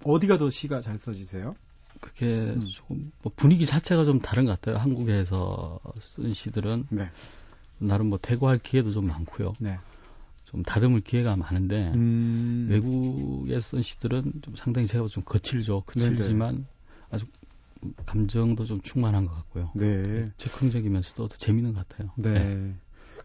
[0.03, 1.55] 어디가 더 시가 잘 써지세요?
[2.01, 2.67] 그게 음.
[2.67, 4.77] 조금 뭐 분위기 자체가 좀 다른 것 같아요.
[4.77, 7.11] 한국에서 쓴 시들은 네.
[7.79, 9.53] 나름 뭐 대고할 기회도 좀 많고요.
[9.59, 9.77] 네.
[10.45, 12.67] 좀 다듬을 기회가 많은데 음.
[12.69, 15.81] 외국에 쓴 시들은 좀 상당히 제가 좀 거칠죠.
[15.81, 16.65] 거칠지만 네네.
[17.11, 17.25] 아주
[18.05, 19.72] 감정도 좀 충만한 것 같고요.
[19.75, 20.31] 네.
[20.37, 22.11] 즉흥적이면서도 더 재밌는 것 같아요.
[22.15, 22.33] 네.
[22.33, 22.74] 네.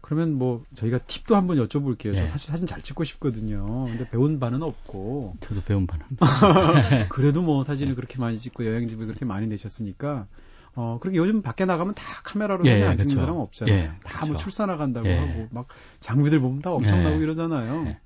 [0.01, 2.11] 그러면 뭐 저희가 팁도 한번 여쭤볼게요.
[2.11, 2.17] 네.
[2.17, 3.85] 저 사실 사진 잘 찍고 싶거든요.
[3.85, 5.37] 근데 배운 바는 없고.
[5.39, 6.05] 저도 배운 바는.
[7.09, 7.95] 그래도 뭐 사진을 네.
[7.95, 10.27] 그렇게 많이 찍고 여행집을 그렇게 많이 내셨으니까
[10.75, 13.19] 어, 그렇게 요즘 밖에 나가면 다 카메라로 예, 사진 안 찍는 그렇죠.
[13.21, 13.75] 사람 없잖아요.
[13.75, 14.37] 예, 다뭐 그렇죠.
[14.37, 15.17] 출사 나간다고 예.
[15.17, 15.67] 하고 막
[16.01, 17.19] 장비들 보면 다 엄청나고 예.
[17.19, 17.87] 이러잖아요.
[17.87, 17.99] 예.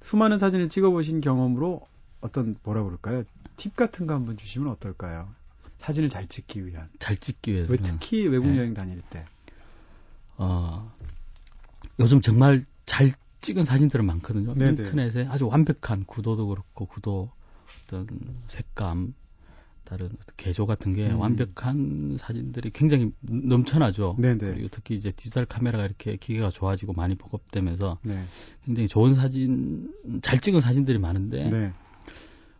[0.00, 1.86] 수많은 사진을 찍어보신 경험으로
[2.20, 3.22] 어떤 뭐라 그럴까요?
[3.56, 5.28] 팁 같은 거 한번 주시면 어떨까요?
[5.78, 6.88] 사진을 잘 찍기 위한.
[6.98, 7.72] 잘 찍기 위해서.
[7.72, 8.58] 왜 특히 외국 예.
[8.58, 9.24] 여행 다닐 때.
[10.36, 10.92] 어,
[12.00, 14.54] 요즘 정말 잘 찍은 사진들은 많거든요.
[14.54, 14.82] 네네.
[14.82, 17.30] 인터넷에 아주 완벽한 구도도 그렇고 구도
[17.84, 18.08] 어떤
[18.48, 19.14] 색감
[19.86, 21.20] 다른 개조 같은 게 음.
[21.20, 24.16] 완벽한 사진들이 굉장히 넘쳐나죠.
[24.18, 24.36] 네네.
[24.38, 28.24] 그리고 특히 이제 디지털 카메라가 이렇게 기계가 좋아지고 많이 보급되면서 네.
[28.64, 29.90] 굉장히 좋은 사진,
[30.22, 31.72] 잘 찍은 사진들이 많은데 네.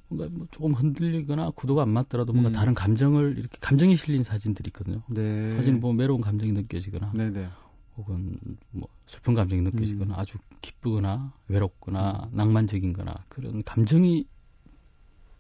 [0.09, 2.53] 뭔가 뭐 조금 흔들리거나 구도가 안 맞더라도 뭔가 음.
[2.53, 5.03] 다른 감정을 이렇게 감정이 실린 사진들이 있거든요.
[5.09, 5.57] 네.
[5.57, 7.49] 사진 보면 외로운 감정이 느껴지거나 네네.
[7.97, 8.39] 혹은
[8.71, 10.19] 뭐 슬픈 감정이 느껴지거나 음.
[10.21, 12.37] 아주 기쁘거나 외롭거나 음.
[12.37, 14.27] 낭만적인거나 그런 감정이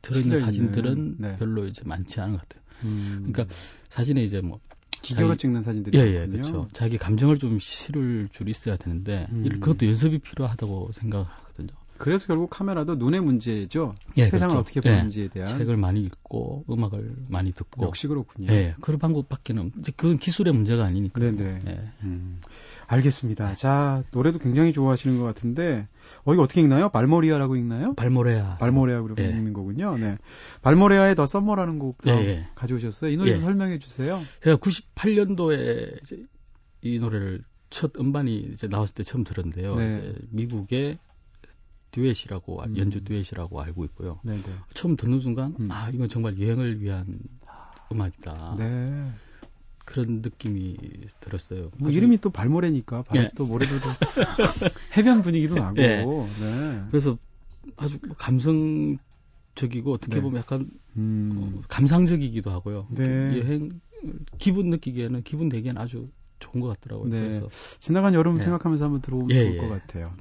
[0.06, 1.36] 들어있는 사진들은 네.
[1.36, 2.62] 별로 이제 많지 않은 것 같아요.
[2.84, 3.30] 음.
[3.32, 3.54] 그러니까
[3.88, 4.60] 사진에 이제 뭐
[5.02, 6.68] 기계로 자기, 찍는 사진들이 예, 예, 그렇죠.
[6.72, 9.48] 자기 감정을 좀 실을 줄 있어야 되는데 음.
[9.60, 11.68] 그것도 연습이 필요하다고 생각하거든요.
[11.98, 13.94] 그래서 결국 카메라도 눈의 문제죠.
[14.16, 14.58] 예, 세상을 그렇죠.
[14.58, 18.52] 어떻게 보는지에 예, 대한 책을 많이 읽고 음악을 많이 듣고 역시 그렇군요.
[18.52, 21.20] 예, 그런 방법밖에는 이제 그건 기술의 문제가 아니니까.
[21.20, 21.62] 네네.
[21.66, 21.90] 예.
[22.02, 22.40] 음,
[22.86, 23.54] 알겠습니다.
[23.54, 25.88] 자 노래도 굉장히 좋아하시는 것 같은데
[26.24, 26.88] 어 이거 어떻게 읽나요?
[26.88, 27.94] 발모리아라고 읽나요?
[27.94, 28.56] 발모레아.
[28.56, 29.28] 발모레아 그렇게 예.
[29.30, 29.96] 읽는 거군요.
[29.98, 30.18] 네.
[30.62, 32.48] 발모레아의 더 썸머라는 곡 예, 예.
[32.54, 33.10] 가져오셨어요.
[33.10, 33.44] 이 노래 좀 예.
[33.44, 34.20] 설명해 주세요.
[34.42, 36.24] 제가 98년도에 이제
[36.82, 39.76] 이 노래를 첫 음반이 이제 나왔을 때 처음 들었는데요.
[39.76, 39.98] 네.
[39.98, 40.98] 이제 미국의
[41.96, 42.76] 듀엣이라고 음.
[42.76, 44.20] 연주 듀엣이라고 알고 있고요.
[44.22, 44.42] 네네.
[44.42, 44.52] 네.
[44.74, 45.68] 처음 듣는 순간 음.
[45.70, 47.18] 아 이건 정말 여행을 위한
[47.90, 48.56] 음악이다.
[48.58, 49.10] 네.
[49.86, 50.76] 그런 느낌이
[51.20, 51.70] 들었어요.
[51.78, 53.30] 뭐 이름이 또 발모래니까 발, 예.
[53.34, 53.72] 또 모래도
[54.96, 55.80] 해변 분위기도 나고.
[55.80, 56.04] 예.
[56.04, 56.84] 네.
[56.90, 57.16] 그래서
[57.76, 58.98] 아주 뭐 감성적이고
[59.92, 60.20] 어떻게 네.
[60.20, 61.32] 보면 약간 음.
[61.56, 62.88] 어, 감상적이기도 하고요.
[62.90, 63.38] 네.
[63.38, 63.80] 여행
[64.38, 67.08] 기분 느끼기에는 기분 내기에는 아주 좋은 것 같더라고요.
[67.08, 67.20] 네.
[67.20, 68.40] 그래서 지나간 여름 예.
[68.40, 70.12] 생각하면서 한번 들어오면 예, 좋을 것 같아요.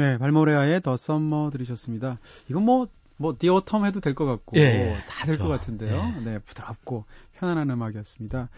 [0.00, 2.18] 네, 발모레아의 The Summer 들으셨습니다.
[2.48, 6.14] 이건 뭐, 뭐, The Autumn 해도 될 것 같고, 예, 다 될 것 같은데요.
[6.18, 6.24] 예.
[6.24, 8.48] 네, 부드럽고 편안한 음악이었습니다.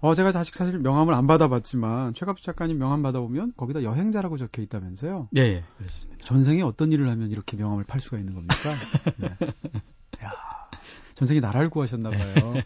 [0.00, 5.28] 어, 제가 아직 사실 명함을 안 받아봤지만, 최갑수 작가님 명함 받아보면 거기다 여행자라고 적혀 있다면서요?
[5.36, 6.24] 예, 예, 그렇습니다.
[6.24, 8.54] 전생에 어떤 일을 하면 이렇게 명함을 팔 수가 있는 겁니까?
[9.16, 9.28] 네.
[10.24, 10.32] 야
[11.16, 12.62] 전생에 나라를 구하셨나봐요.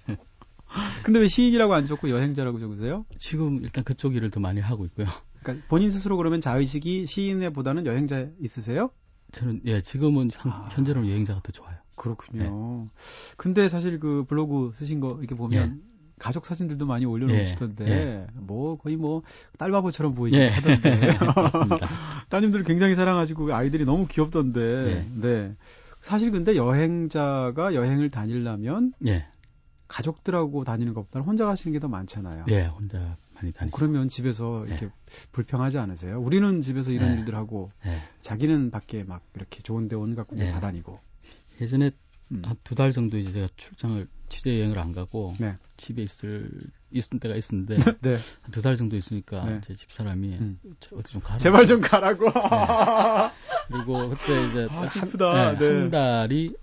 [1.04, 3.06] 근데 왜 시인이라고 안 적고 여행자라고 적으세요?
[3.18, 5.06] 지금 일단 그쪽 일을 더 많이 하고 있고요.
[5.46, 8.90] 그러니까 본인 스스로 그러면 자의식이 시인보다는 여행자 있으세요?
[9.32, 11.76] 저는 예 지금은 현, 아, 현재로는 여행자가 더 좋아요.
[11.94, 12.42] 그렇군요.
[12.42, 12.90] 네.
[13.36, 15.96] 근데 사실 그 블로그 쓰신 거 이렇게 보면 예.
[16.18, 18.26] 가족 사진들도 많이 올려놓으시던데 예.
[18.34, 19.22] 뭐 거의 뭐
[19.58, 20.48] 딸바보처럼 보이긴 예.
[20.48, 21.16] 하던데.
[21.36, 21.88] 맞습니다.
[22.28, 24.60] 따님들 굉장히 사랑하시고 아이들이 너무 귀엽던데.
[24.60, 25.10] 예.
[25.14, 25.56] 네.
[26.00, 29.26] 사실 근데 여행자가 여행을 다니려면 예.
[29.88, 32.46] 가족들하고 다니는 것보다는 혼자 가시는 게 더 많잖아요.
[32.48, 33.76] 예, 혼자 많이 다니죠.
[33.76, 34.72] 그러면 집에서 네.
[34.72, 34.92] 이렇게 네.
[35.32, 36.20] 불평하지 않으세요?
[36.20, 37.18] 우리는 집에서 이런 네.
[37.20, 37.96] 일들 하고 네.
[38.20, 40.52] 자기는 밖에 막 이렇게 좋은 데 온갖 군데 네.
[40.52, 40.98] 다 다니고.
[41.60, 41.90] 예전에
[42.32, 42.42] 음.
[42.44, 45.54] 한두 달 정도 이제 제가 출장을 취재 여행을 안 가고 네.
[45.76, 46.50] 집에 있을
[46.90, 48.16] 있을 때가 있었는데 네.
[48.50, 50.58] 두달 정도 있으니까 제 집 사람이 음.
[50.92, 51.38] 어디 좀 가라.
[51.38, 52.26] 제발 좀 가라고.
[53.68, 55.56] 그리고 그때 이제 아, 슬프다.
[55.56, 56.54] 한 달이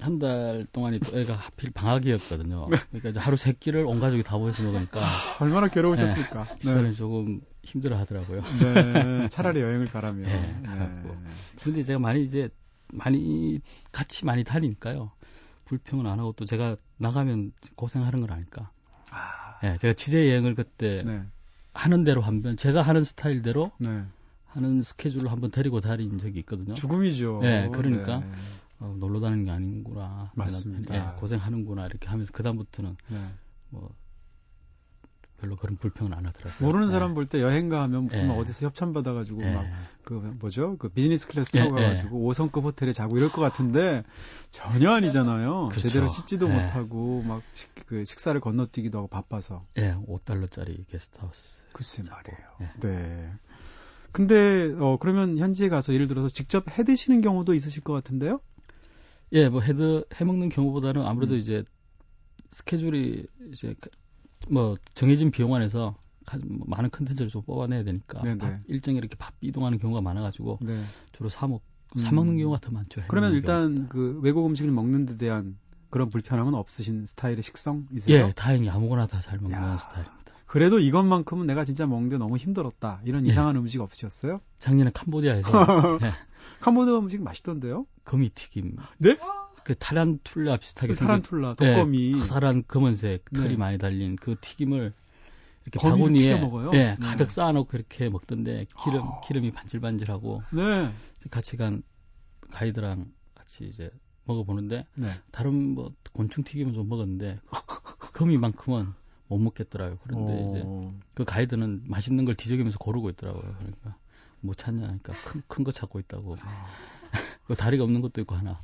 [0.00, 2.68] 한 달 동안이 또 애가 하필 방학이었거든요.
[2.70, 2.76] 네.
[3.00, 5.08] 그러니까 하루 세 끼를 온 가족이 다 모여서 먹으니까 아,
[5.40, 6.44] 얼마나 괴로우셨을까.
[6.44, 6.56] 네.
[6.58, 6.94] 집사람이 네.
[6.94, 8.42] 조금 힘들어 하더라고요.
[8.42, 9.28] 네.
[9.28, 10.22] 차라리 여행을 가라면.
[10.22, 11.14] 네, 가고.
[11.14, 11.30] 네.
[11.62, 12.48] 근데 제가 많이 이제
[12.92, 13.60] 많이
[13.92, 15.10] 같이 많이 다니니까요.
[15.66, 18.70] 불평은 안 하고 또 제가 나가면 고생하는 걸 아니까.
[19.10, 19.58] 아.
[19.62, 21.22] 네, 제가 취재 여행을 그때 네.
[21.72, 24.02] 하는 대로 한번 제가 하는 스타일대로 네.
[24.46, 26.74] 하는 스케줄을 한번 데리고 다닌 적이 있거든요.
[26.74, 27.40] 죽음이죠.
[27.42, 28.26] 네, 그러니까 네.
[28.80, 30.32] 어, 놀러 다니는 게 아닌구나.
[30.34, 30.94] 맞습니다.
[30.94, 33.18] 예, 고생하는구나 이렇게 하면서 그 다음부터는 네.
[33.68, 33.94] 뭐
[35.38, 36.66] 별로 그런 불평은 안 하더라고요.
[36.66, 36.92] 모르는 네.
[36.92, 38.40] 사람 볼 때 여행 가면 무슨 막 예.
[38.40, 39.52] 어디서 협찬 받아가지고 예.
[39.52, 44.02] 막그 뭐죠 그 비즈니스 클래스 타고 가가지고 5성급 호텔에 자고 이럴 것 같은데
[44.50, 45.68] 전혀 아니잖아요.
[45.70, 45.88] 그렇죠.
[45.88, 47.42] 제대로 씻지도 못하고 막
[47.86, 49.66] 그 식사를 건너뛰기도 하고 바빠서.
[49.76, 51.64] 예, 5달러짜리 게스트하우스.
[51.72, 52.70] 글쎄 말이에요.
[52.80, 53.32] 네.
[54.12, 58.40] 근데 어 그러면 현지에 가서 예를 들어서 직접 해 드시는 경우도 있으실 것 같은데요?
[59.32, 61.38] 예, 뭐 해드 해먹는 경우보다는 아무래도 음.
[61.40, 61.62] 이제
[62.50, 63.74] 스케줄이 이제
[64.48, 65.94] 뭐 정해진 비용 안에서
[66.44, 70.80] 뭐 많은 컨텐츠를 좀 뽑아내야 되니까 밥 일정에 이렇게 밥 이동하는 경우가 많아가지고 네.
[71.12, 71.62] 주로 사먹
[71.96, 72.38] 사먹는 음.
[72.38, 73.02] 경우가 더 많죠.
[73.08, 73.88] 그러면 일단 경우가.
[73.94, 75.58] 그 외국 음식을 먹는 데 대한
[75.90, 78.16] 그런 불편함은 없으신 스타일의 식성이세요?
[78.28, 80.20] 예, 다행히 아무거나 다 잘 먹는 야, 스타일입니다.
[80.46, 83.00] 그래도 이것만큼은 내가 진짜 먹는데 너무 힘들었다.
[83.04, 83.30] 이런 예.
[83.30, 84.40] 이상한 음식 없으셨어요?
[84.58, 85.50] 작년에 캄보디아에서
[86.00, 86.12] 네.
[86.60, 87.86] 캄보디아 음식 맛있던데요?
[88.04, 88.76] 거미 튀김.
[88.98, 89.16] 네?
[89.64, 92.12] 그 타란툴라 비슷하게 그 타란툴라 독거미.
[92.12, 93.56] 네, 커다란 검은색 털이 네.
[93.56, 94.92] 많이 달린 그 튀김을
[95.66, 99.20] 이렇게 바구니에 예, 네, 가득 쌓아놓고 이렇게 먹던데 기름 아.
[99.20, 100.92] 기름이 반질반질하고 네.
[101.30, 101.82] 같이 간
[102.50, 103.90] 가이드랑 같이 이제
[104.24, 105.06] 먹어보는데 네.
[105.30, 107.40] 다른 뭐 곤충 튀김은 좀 먹었는데
[108.14, 108.92] 거미만큼은
[109.28, 109.98] 못 먹겠더라고요.
[110.02, 110.48] 그런데 오.
[110.48, 110.64] 이제
[111.14, 113.54] 그 가이드는 맛있는 걸 뒤적이면서 고르고 있더라고요.
[113.58, 113.96] 그러니까
[114.40, 116.36] 뭐 찾냐 하니까 큰 큰 거 찾고 있다고.
[116.42, 116.66] 아.
[117.46, 118.60] 그 다리가 없는 것도 있고 하나.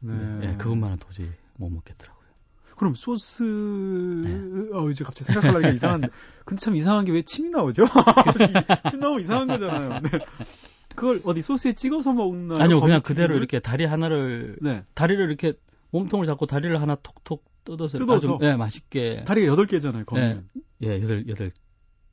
[0.00, 0.14] 네.
[0.14, 0.56] 네.
[0.56, 2.18] 그것만은 도저히 못 먹겠더라고요.
[2.76, 4.68] 그럼 소스 네.
[4.72, 6.08] 어 이제 갑자기 생각하려니까 이상한데
[6.46, 7.84] 근데 참 이상한 게 왜 침이 나오죠?
[8.90, 10.00] 침 나오면 이상한 거잖아요.
[10.00, 10.10] 네.
[10.94, 12.62] 그걸 어디 소스에 찍어서 먹나?
[12.62, 14.84] 아니요, 그냥 그대로 이렇게 다리 하나를 네.
[14.94, 15.54] 다리를 이렇게
[15.90, 20.48] 몸통을 잡고 다리를 하나 톡톡 뜯어서 뜯어서 아주, 네, 맛있게 다리가 여덟 개잖아요, 거기는.
[20.78, 21.50] 네, 예, 여덟 여덟.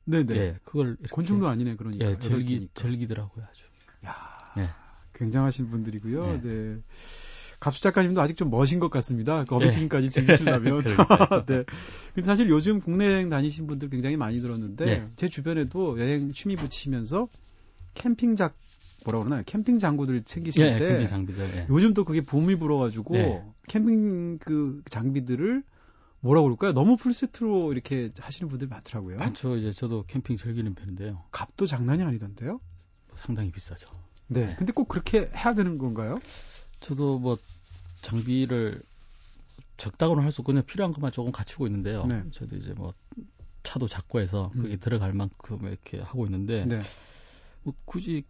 [0.06, 0.34] 네네.
[0.36, 2.04] 예, 그걸 곤충도 아니네, 그러니까.
[2.04, 3.64] 예, 절기 절기더라고요, 아주.
[4.06, 4.14] 야,
[4.56, 4.68] 네.
[5.14, 6.26] 굉장하신 분들이고요.
[6.26, 6.40] 네.
[6.42, 6.78] 네.
[7.58, 9.44] 갑수 작가님도 아직 좀 멋인 것 같습니다.
[9.44, 9.70] 그 네.
[10.08, 10.82] 즐기시려면.
[11.46, 11.64] 네.
[12.14, 15.08] 근데 사실 요즘 국내 여행 다니신 분들 굉장히 많이 들었는데 네.
[15.16, 17.28] 제 주변에도 여행 취미 붙이면서
[17.94, 18.56] 캠핑 작
[19.04, 19.42] 뭐라 그러나요?
[19.46, 21.50] 캠핑 장구들 챙기시는데 네, 캠핑 장비들.
[21.50, 21.66] 네.
[21.70, 23.44] 요즘 또 그게 붐이 불어가지고 네.
[23.68, 25.62] 캠핑 그 장비들을
[26.20, 26.72] 뭐라 그럴까요?
[26.72, 29.18] 너무 풀세트로 이렇게 하시는 분들 많더라고요.
[29.18, 29.56] 많죠.
[29.56, 31.24] 이제 저도 캠핑 즐기는 편인데요.
[31.30, 32.60] 값도 장난이 아니던데요?
[33.16, 33.88] 상당히 비싸죠.
[34.28, 34.56] 네.
[34.58, 36.18] 근데 꼭 그렇게 해야 되는 건가요?
[36.80, 37.38] 저도 뭐
[38.02, 38.80] 장비를
[39.76, 42.06] 적다고는 할수 없고 그냥 필요한 것만 조금 갖추고 있는데요.
[42.06, 42.22] 네.
[42.32, 42.92] 저도 이제 뭐
[43.62, 44.78] 차도 작고 해서 그게 음.
[44.80, 46.82] 들어갈 만큼 이렇게 하고 있는데 네.
[47.62, 48.24] 뭐 굳이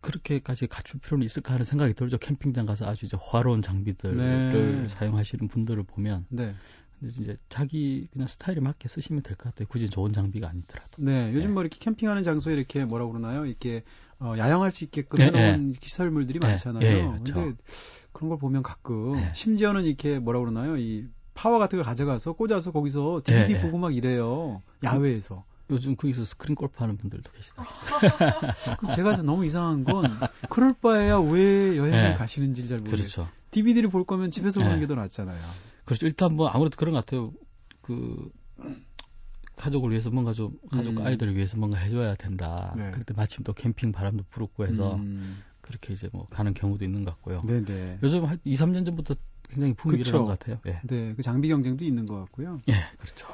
[0.00, 2.18] 그렇게까지 갖출 필요는 있을까 하는 생각이 들죠.
[2.18, 4.88] 캠핑장 가서 아주 이제 화로운 장비들을 네.
[4.88, 6.54] 사용하시는 분들을 보면 네.
[7.04, 9.66] 이제 자기 그냥 스타일에 맞게 쓰시면 될 것 같아요.
[9.68, 11.02] 굳이 좋은 장비가 아니더라도.
[11.02, 11.52] 네, 요즘 네.
[11.54, 13.44] 뭐 이렇게 캠핑하는 장소에 이렇게 뭐라 그러나요?
[13.46, 13.82] 이렇게
[14.20, 15.78] 어, 야영할 수 있게끔 네, 해놓은 네.
[15.82, 16.80] 시설물들이 네, 많잖아요.
[16.80, 17.34] 네, 그렇죠.
[17.34, 17.56] 근데
[18.12, 19.32] 그런 걸 보면 가끔 네.
[19.34, 20.76] 심지어는 이렇게 뭐라 그러나요?
[20.76, 24.62] 이 파워 같은 거 가져가서 꽂아서 거기서 DVD 보고 막 이래요.
[24.84, 25.44] 야외에서.
[25.70, 27.64] 요즘 거기서 스크린 골프 하는 분들도 계시다.
[28.78, 30.04] 그럼 제가 너무 이상한 건
[30.50, 32.14] 그럴 바에야 왜 여행을 네.
[32.14, 33.26] 가시는지 잘 모르겠어요.
[33.26, 33.28] 그렇죠.
[33.52, 34.80] DVD를 볼 거면 집에서 보는 네.
[34.80, 35.40] 게 더 낫잖아요.
[35.84, 36.06] 그렇죠.
[36.06, 37.32] 일단 뭐 아무래도 그런 것 같아요.
[37.80, 38.30] 그
[39.56, 41.06] 가족을 위해서 뭔가 좀 가족 음.
[41.06, 42.74] 아이들을 위해서 뭔가 해줘야 된다.
[42.76, 42.90] 네.
[42.90, 45.42] 그럴 때 마침 또 캠핑 바람도 불었고 해서 음.
[45.60, 47.42] 그렇게 이제 뭐 가는 경우도 있는 것 같고요.
[47.42, 47.98] 네네.
[48.02, 49.14] 요즘 한 2, 3년 전부터
[49.48, 50.60] 굉장히 붐이 일어난 것 같아요.
[50.66, 50.80] 예.
[50.84, 52.60] 네, 그 장비 경쟁도 있는 것 같고요.
[52.68, 53.28] 예, 그렇죠.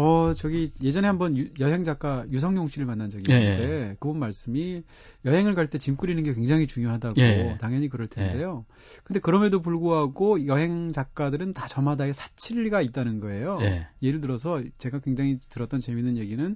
[0.00, 3.96] 어, 저기 예전에 한번 유, 여행 작가 유성용 씨를 만난 적이 예, 있는데 예, 예.
[3.98, 4.84] 그분 말씀이
[5.24, 7.58] 여행을 갈 때 짐 꾸리는 게 굉장히 중요하다고 예, 예.
[7.60, 8.64] 당연히 그럴 텐데요.
[8.68, 9.00] 예.
[9.02, 13.58] 근데 그럼에도 불구하고 여행 작가들은 다 저마다의 사치가 있다는 거예요.
[14.00, 16.54] 예를 들어서 제가 굉장히 들었던 재미있는 얘기는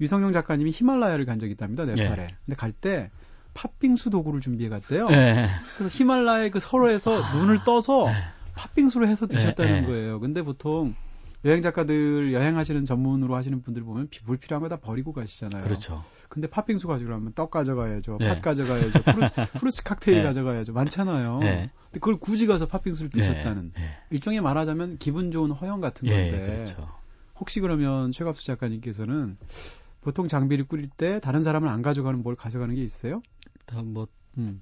[0.00, 1.84] 유성용 작가님이 히말라야를 간 적이 있답니다.
[1.84, 2.26] 네팔에.
[2.46, 3.10] 근데 갈때
[3.52, 5.08] 팥빙수 도구를 준비해 갔대요.
[5.08, 8.06] 그래서 히말라야 그 설원에서 아, 눈을 떠서
[8.54, 10.20] 팥빙수를 해서 드셨다는 거예요.
[10.20, 10.94] 근데 보통
[11.44, 15.62] 여행 작가들 여행하시는 전문으로 하시는 분들 보면 불필요한 거 다 버리고 가시잖아요.
[15.62, 16.04] 그렇죠.
[16.28, 18.18] 근데 팥빙수 가지고 가면 떡 가져가야죠.
[18.18, 18.28] 네.
[18.28, 19.02] 팥 가져가야죠.
[19.02, 20.24] fruits, fruits 칵테일 네.
[20.24, 20.72] 가져가야죠.
[20.72, 21.38] 많잖아요.
[21.38, 21.70] 네.
[21.86, 23.20] 근데 그걸 굳이 가서 팥빙수를 네.
[23.22, 23.96] 드셨다는 네.
[24.10, 26.88] 일종의 말하자면 기분 좋은 허영 같은 네, 건데 그렇죠.
[27.40, 29.38] 혹시 그러면 최갑수 작가님께서는
[30.00, 33.22] 보통 장비를 꾸릴 때 다른 사람은 안 가져가는 뭘 가져가는 게 있어요?
[33.66, 34.60] 다 뭐 음.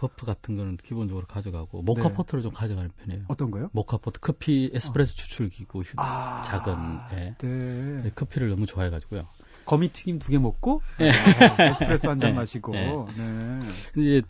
[0.00, 2.42] 버프 같은 거는 기본적으로 가져가고 모카포트를 네.
[2.42, 3.26] 좀 가져가는 편이에요.
[3.28, 3.68] 어떤 거요?
[3.72, 5.14] 모카 포트 커피 에스프레소 어.
[5.14, 7.34] 추출기고 휴, 아, 작은 예.
[7.38, 8.02] 네.
[8.04, 8.10] 네.
[8.14, 9.28] 커피를 너무 좋아해 가지고요.
[9.66, 11.10] 거미 튀김 두 개 먹고 네.
[11.10, 12.36] 아, 에스프레소 한잔 네.
[12.36, 12.72] 마시고.
[12.72, 12.94] 네.
[13.18, 13.58] 네.
[13.92, 14.22] 근데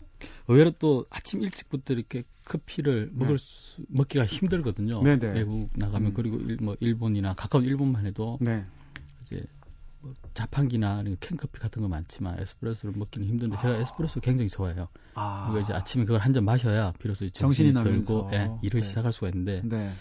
[0.49, 5.01] 의외로 또 아침 일찍부터 이렇게 커피를 먹을 수, 먹기가 힘들거든요.
[5.01, 5.25] 네네.
[5.27, 6.13] 외국 나가면 음.
[6.13, 8.65] 그리고 일, 뭐 일본이나 가까운 일본만 해도 네.
[9.23, 9.41] 이제
[10.01, 13.77] 뭐 자판기나 캔커피 같은 거 많지만 에스프레소를 먹기는 힘든데 제가 아.
[13.77, 14.87] 에스프레소 굉장히 좋아해요.
[15.13, 15.47] 아.
[15.47, 18.87] 그리고 이제 아침에 그걸 한 잔 마셔야 비로소 정신이, 들고 예, 일을 네.
[18.87, 19.91] 시작할 수가 있는데 네.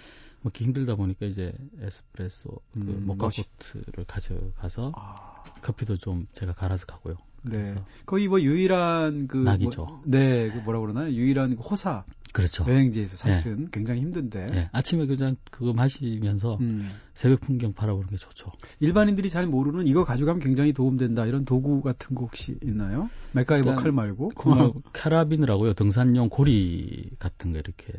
[0.43, 5.43] 먹기 힘들다 보니까 이제 에스프레소 그 음, 모카포트를 가져가서 아.
[5.61, 7.17] 커피도 좀 제가 갈아서 가고요.
[7.43, 7.75] 네.
[8.07, 9.85] 거의 뭐 유일한 그 낙이죠.
[9.85, 11.11] 뭐, 네, 그 뭐라 그러나요?
[11.13, 12.65] 유일한 그 호사 그렇죠.
[12.69, 13.69] 여행지에서 사실은 네.
[13.73, 14.47] 굉장히 힘든데.
[14.47, 14.69] 네.
[14.73, 16.91] 아침에 그냥 그거 마시면서 음.
[17.15, 18.53] 새벽 풍경 바라보는 게 좋죠.
[18.81, 23.11] 일반인들이 잘 모르는 이거 가져가면 굉장히 도움된다 이런 도구 같은 거 혹시 있나요?
[23.33, 24.31] 맥가이버 칼 말고.
[24.31, 24.51] 그
[24.93, 25.75] 캐라비느라고요.
[25.75, 27.93] 등산용 고리 같은 거 이렇게.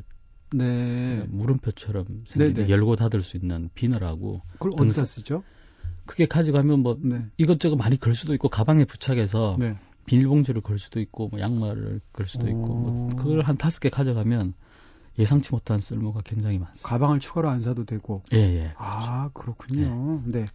[0.54, 1.26] 네.
[1.30, 2.70] 물음표처럼 생긴 네, 네.
[2.70, 4.41] 열고 닫을 수 있는 비너라고.
[4.54, 5.04] 그걸 등산...
[5.04, 5.44] 어디다 쓰죠?
[6.06, 7.26] 그게 가져가면 뭐 네.
[7.38, 9.78] 이것저것 많이 걸 수도 있고 가방에 부착해서 네.
[10.06, 14.54] 비닐봉지를 걸 수도 있고 뭐 양말을 걸 수도 있고 뭐 그걸 한 다섯 개 가져가면
[15.20, 16.88] 예상치 못한 쓸모가 굉장히 많습니다.
[16.88, 18.24] 가방을 추가로 안 사도 되고.
[18.34, 18.74] 예, 예.
[18.78, 20.22] 아, 그렇군요.
[20.26, 20.42] 네.
[20.42, 20.48] 네.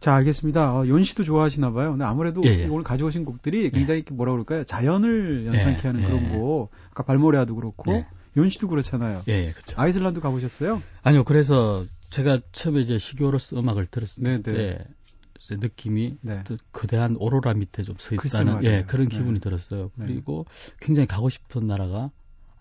[0.00, 0.74] 자, 알겠습니다.
[0.74, 1.92] 어, 연 씨도 좋아하시나 봐요.
[1.92, 2.66] 근데 아무래도 예, 예.
[2.66, 4.14] 오늘 가져오신 곡들이 굉장히 예.
[4.14, 4.64] 뭐라 그럴까요?
[4.64, 6.36] 자연을 연상케 예, 하는 그런 예.
[6.36, 6.70] 곡.
[6.90, 8.04] 아까 발모레아도 그렇고
[8.36, 9.22] 연 씨도 그렇잖아요.
[9.28, 9.80] 예, 그렇죠.
[9.80, 10.82] 아이슬란드 가보셨어요?
[11.02, 11.24] 아니요.
[11.24, 14.24] 그래서 제가 처음에 이제 시교로서 음악을 들었을
[15.48, 15.56] 네.
[15.56, 16.44] 느낌이 네.
[16.72, 19.16] 거대한 오로라 밑에 좀 서 있다는 예 그런 네.
[19.16, 19.90] 기분이 들었어요.
[19.96, 20.06] 네.
[20.06, 20.46] 그리고
[20.80, 22.10] 굉장히 가고 싶은 나라가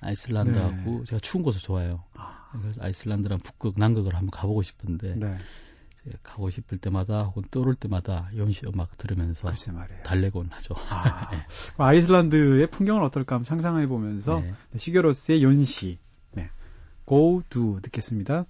[0.02, 1.04] 아이슬란드하고 네.
[1.06, 2.04] 제가 추운 곳을 좋아해요.
[2.16, 2.50] 아.
[2.62, 5.38] 그래서 아이슬란드랑 북극, 남극을 한번 가보고 싶은데 네.
[6.22, 9.50] 가고 싶을 때마다 혹은 떠오를 때마다 연시 음악 들으면서
[10.04, 10.76] 달래곤 하죠.
[10.90, 11.38] 아, 네.
[11.78, 14.54] 아이슬란드의 풍경은 어떨까 한번 상상해 보면서 네.
[14.78, 15.98] 시겨로스의 연시,
[16.34, 16.50] 네.
[17.06, 18.46] Go Do 듣겠습니다.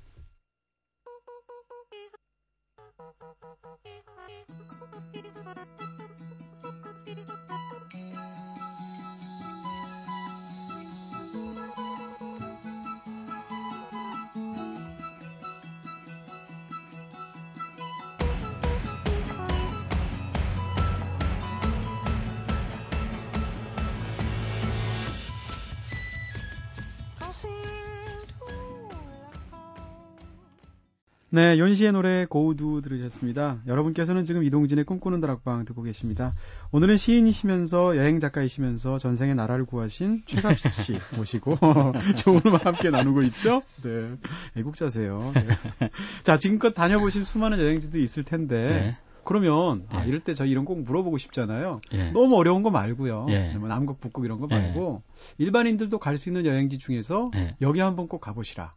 [31.34, 33.58] 네, 연시의 노래 고우두 들으셨습니다.
[33.65, 36.32] 여러분께서는 지금 이동진의 꿈꾸는 다락방 듣고 계십니다.
[36.72, 41.58] 오늘은 시인이시면서 여행 작가이시면서 전생의 나라를 구하신 최갑식 씨 모시고
[42.24, 43.63] 좋은 음악 함께 나누고 있죠?
[43.82, 44.12] 네,
[44.58, 45.32] 애국자세요.
[45.34, 45.89] 네.
[46.22, 48.98] 자, 지금껏 다녀보신 수많은 여행지도 있을 텐데 네.
[49.24, 50.08] 그러면 아, 예.
[50.08, 51.80] 이럴 때저 이런 꼭 물어보고 싶잖아요.
[51.93, 52.12] 예.
[52.12, 53.26] 너무 어려운 거 말고요.
[53.30, 53.54] 예.
[53.58, 55.43] 뭐 남극, 북극 이런 거 말고 예.
[55.43, 57.56] 일반인들도 갈 수 있는 여행지 중에서 예.
[57.62, 58.76] 여기 한번 꼭 가보시라.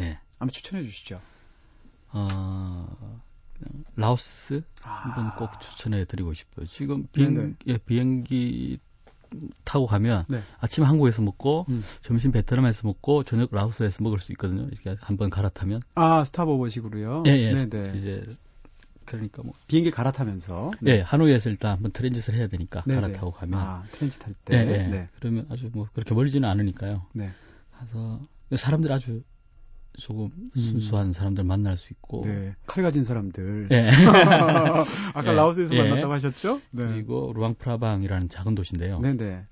[0.00, 0.18] 예.
[0.38, 1.22] 한번 추천해 주시죠.
[2.12, 3.20] 어,
[3.96, 4.90] 라오스 아.
[5.02, 6.66] 한번 꼭 추천해 드리고 싶어요.
[6.66, 8.78] 지금 비행, 예, 비행기
[9.64, 10.42] 타고 가면 네.
[10.58, 11.84] 아침 한국에서 먹고 음.
[12.02, 14.66] 점심 베트남에서 먹고 저녁 라오스에서 먹을 수 있거든요.
[14.66, 15.82] 이렇게 한번 갈아타면.
[15.94, 17.24] 아 스타버버식으로요.
[17.26, 17.54] 예, 예.
[17.54, 17.98] 네네.
[17.98, 18.24] 이제
[19.04, 20.70] 그러니까 뭐 비행기 갈아타면서.
[20.80, 23.00] 네, 네 하노이에서 일단 한번 트랜짓을 해야 되니까 네네.
[23.00, 23.58] 갈아타고 가면.
[23.58, 24.64] 아 트랜짓 할 때.
[24.64, 24.88] 네, 네.
[24.88, 25.08] 네.
[25.18, 27.06] 그러면 아주 뭐 그렇게 멀지는 않으니까요.
[27.12, 27.30] 네.
[27.78, 28.20] 가서
[28.56, 29.22] 사람들 아주
[29.98, 30.50] 조금 음.
[30.60, 32.54] 순수한 사람들 만날 수 있고 네.
[32.66, 33.68] 칼 가진 사람들.
[33.68, 33.90] 네.
[35.14, 35.32] 아까 네.
[35.32, 35.82] 라오스에서 네.
[35.82, 36.60] 만났다고 하셨죠?
[36.70, 36.86] 네.
[36.86, 39.00] 그리고 루앙프라방이라는 작은 도시인데요.
[39.00, 39.46] 네네.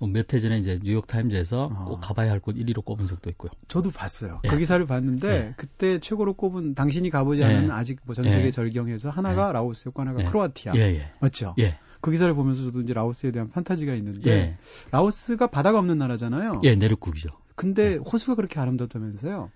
[0.00, 1.84] 어, 몇해 전에 이제 뉴욕 타임즈에서 어.
[1.84, 3.50] 꼭 가봐야 할 곳 1위로 꼽은 적도 있고요.
[3.68, 4.40] 저도 봤어요.
[4.44, 4.48] 예.
[4.48, 5.54] 그 기사를 봤는데 예.
[5.56, 7.70] 그때 최고로 꼽은 당신이 가보지 않은 예.
[7.70, 8.50] 아직 뭐 전 세계 예.
[8.50, 9.52] 절경에서 하나가 예.
[9.52, 10.24] 라오스였고 하나가 예.
[10.26, 10.72] 크로아티아.
[11.20, 11.54] 맞죠?
[12.00, 14.58] 그 기사를 보면서 저도 이제 라오스에 대한 판타지가 있는데
[14.90, 16.62] 라오스가 바다가 없는 나라잖아요.
[16.64, 17.28] 예, 내륙국이죠.
[17.54, 19.50] 근데 호수가 그렇게 아름답다면서요?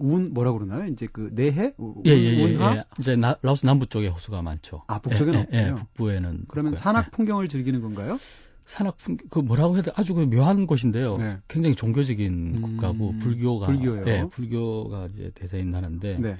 [0.00, 0.86] 운 뭐라 그러나요?
[0.86, 1.74] 이제 그 내해?
[2.06, 2.76] 예, 예, 예, 운하?
[2.76, 2.84] 예.
[2.98, 4.82] 이제 나, 라오스 남부 쪽에 호수가 많죠.
[4.86, 5.60] 아, 북쪽에는 예, 없고요.
[5.60, 8.18] 예, 북부에는 그러면 산악 풍경을 즐기는 건가요?
[8.64, 9.90] 산악 풍경 그 뭐라고 해야 돼?
[9.94, 11.16] 아주 그 묘한 곳인데요.
[11.18, 11.38] 네.
[11.48, 14.04] 굉장히 종교적인 음, 국가고 불교가 불교요.
[14.06, 16.36] 예, 불교가 이제 대세인 나라인데 네.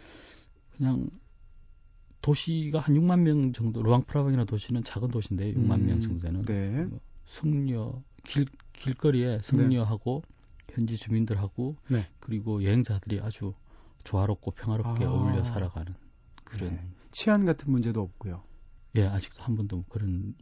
[0.77, 1.09] 그냥
[2.23, 6.85] 도시가 한 6만 명 정도 루앙프라방이나 도시는 작은 도시인데 6만 음, 명 정도 되는 네.
[6.85, 10.32] 뭐 승려 길 길거리에 승려하고 네.
[10.72, 12.06] 현지 주민들하고 네.
[12.20, 13.54] 그리고 여행자들이 아주
[14.04, 15.11] 조화롭고 평화롭게 아.
[15.11, 15.94] 어울려 살아가는
[16.44, 16.88] 그런 네.
[17.11, 18.42] 치안 같은 문제도 없고요.
[18.96, 20.35] 예, 아직도 한 번도 그런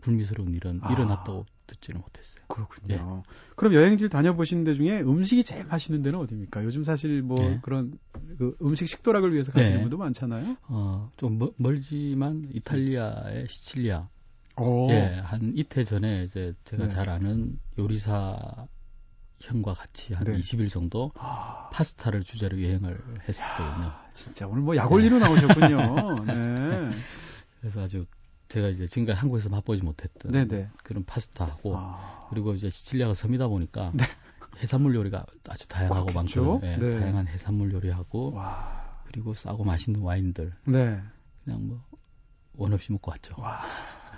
[0.00, 0.92] 불미스러운 일은 아.
[0.92, 2.44] 일어났다고 듣지는 못했어요.
[2.48, 2.94] 그렇군요.
[2.94, 3.30] 예.
[3.56, 6.64] 그럼 여행지를 다녀보신 데 중에 음식이 제일 맛있는 데는 어디입니까?
[6.64, 7.58] 요즘 사실 뭐 예.
[7.62, 7.98] 그런
[8.38, 9.82] 그 음식 식도락을 위해서 가시는 예.
[9.82, 10.56] 분도 많잖아요.
[10.68, 14.08] 어, 좀 멀지만 이탈리아의 시칠리아.
[14.58, 14.90] 오.
[14.90, 16.88] 예, 한 이태 전에 이제 제가 네.
[16.90, 18.66] 잘 아는 요리사
[19.42, 20.38] 형과 같이 한 네.
[20.38, 21.68] 20일 정도 아.
[21.72, 23.86] 파스타를 주제로 여행을 했었거든요.
[23.86, 25.24] 야, 진짜 오늘 뭐 약올리로 네.
[25.24, 26.24] 나오셨군요.
[26.32, 26.90] 네.
[27.60, 28.06] 그래서 아주
[28.48, 30.68] 제가 이제 지금까지 한국에서 맛보지 못했던 네네.
[30.82, 32.26] 그런 파스타하고 아...
[32.30, 34.04] 그리고 이제 시칠리아가 섬이다 보니까 네.
[34.58, 36.90] 해산물 요리가 아주 다양하고 많고 네, 네.
[36.90, 39.02] 다양한 해산물 요리하고 와...
[39.06, 41.02] 그리고 싸고 맛있는 와인들 네.
[41.44, 41.92] 그냥 뭐
[42.54, 43.34] 원 없이 먹고 왔죠.
[43.38, 43.62] 와...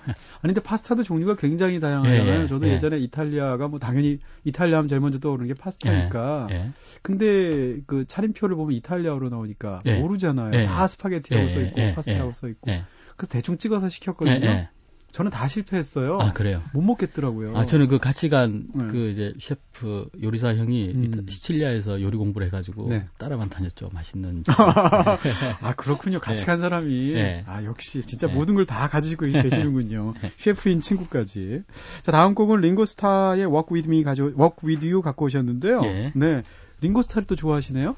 [0.43, 2.27] 아니 근데 파스타도 종류가 굉장히 다양하잖아요.
[2.27, 2.79] 예, 예, 저도 예.
[2.79, 6.49] 전에 이탈리아가 뭐 당연히 이탈리아 하면 제일 먼저 떠오르는 게 파스타니까.
[6.51, 6.71] 예, 예.
[7.03, 9.99] 근데 그 차림표를 보면 이탈리아어로 나오니까 예.
[9.99, 10.67] 모르잖아요.
[10.67, 12.71] 다 스파게티라고 써 있고 파스타라고 써 있고.
[13.17, 14.67] 그래서 대충 찍어서 시켰거든요.
[15.14, 16.18] 저는 다 실패했어요.
[16.20, 16.61] 아 그래요?
[16.72, 17.57] 못 먹겠더라고요.
[17.57, 19.11] 아 저는 그 같이 간 그 네.
[19.11, 21.27] 이제 셰프 요리사 형이 음.
[21.29, 23.07] 시칠리아에서 요리 공부를 해가지고 네.
[23.16, 23.90] 따라만 다녔죠.
[23.92, 24.42] 맛있는.
[25.62, 26.18] 아 그렇군요.
[26.18, 26.46] 같이 네.
[26.46, 27.44] 간 사람이 네.
[27.46, 28.35] 아 역시 진짜 네.
[28.35, 30.14] 모든 걸 다 가지고 계시는군요.
[30.37, 31.62] 셰프인 친구까지.
[32.03, 35.81] 자 다음 곡은 링고스타의 Walk With Me 가져 Walk With You 갖고 오셨는데요.
[36.14, 36.42] 네.
[36.81, 37.94] 링고스타를 또 좋아하시네요?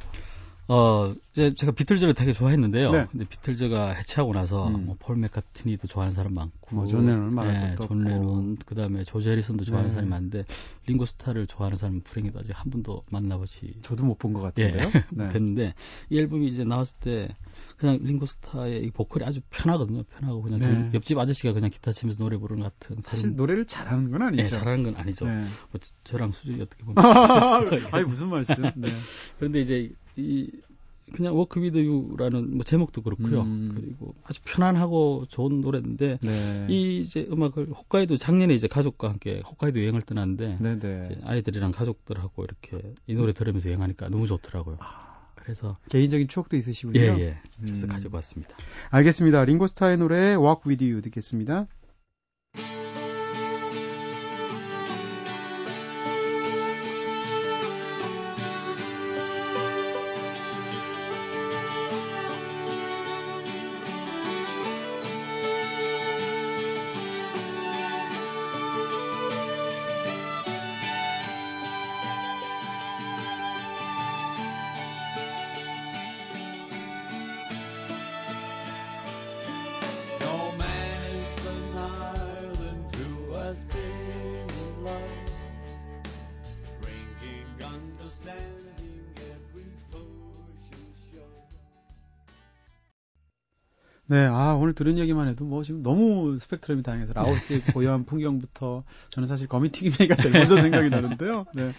[0.68, 2.90] 어, 이제 제가 비틀즈를 되게 좋아했는데요.
[2.90, 3.07] 네.
[3.11, 4.87] 근데 비틀즈가 해체하고 나서 음.
[4.87, 9.64] 뭐 폴 맥카트니도 좋아하는 사람 많고, 뭐 존 레논 네, 존 레논, 그다음에 조지 해리슨도
[9.64, 9.94] 좋아하는 네.
[9.94, 10.44] 사람이 많은데
[10.87, 13.74] 링고 스타를 좋아하는 사람은 불행히도 아직 한 번도 만나보지.
[13.83, 14.90] 저도 못 본 것 같은데요.
[14.94, 15.29] 예, 네.
[15.33, 15.74] 됐는데
[16.11, 17.29] 이 앨범이 이제 나왔을 때
[17.76, 20.02] 그냥 링고 스타의 이 보컬이 아주 편하거든요.
[20.05, 20.90] 편하고 그냥 네.
[20.94, 23.02] 옆집 아저씨가 그냥 기타 치면서 노래 부르는 것 같은.
[23.05, 23.37] 사실 그런...
[23.37, 24.42] 노래를 잘하는 건 아니죠.
[24.42, 25.26] 네, 잘하는 건 아니죠.
[25.26, 25.44] 네.
[25.70, 27.05] 뭐 저랑 수준이 어떻게 보면.
[27.92, 28.62] 아니 무슨 말씀?
[28.74, 28.92] 네.
[29.38, 30.50] 그런데 이제 이
[31.12, 33.42] 그냥 Walk With You라는 뭐 제목도 그렇고요.
[33.42, 33.72] 음.
[33.74, 36.66] 그리고 아주 편안하고 좋은 노래인데 네.
[36.68, 41.18] 이 이제 음악을 홋카이도 작년에 이제 가족과 함께 홋카이도 여행을 떠났는데 네, 네.
[41.22, 44.79] 아이들이랑 가족들하고 이렇게 이 노래 들으면서 여행하니까 너무 좋더라고요.
[44.81, 45.07] 아.
[45.37, 46.98] 그래서 개인적인 추억도 있으시군요.
[47.00, 47.38] 예, 예.
[47.61, 47.90] 그래서 음.
[47.90, 48.57] 가지고 왔습니다.
[48.90, 49.44] 알겠습니다.
[49.44, 51.68] 링고스타의 노래 Walk With You 듣겠습니다.
[94.09, 97.73] 네, 아, 오늘 들은 얘기만 해도 뭐 지금 너무 스펙트럼이 다양해서 라오스의 네.
[97.73, 101.47] 고요한 풍경부터 저는 사실 거미튀김이가 제일 먼저 생각이 나는데요.
[101.55, 101.73] 네.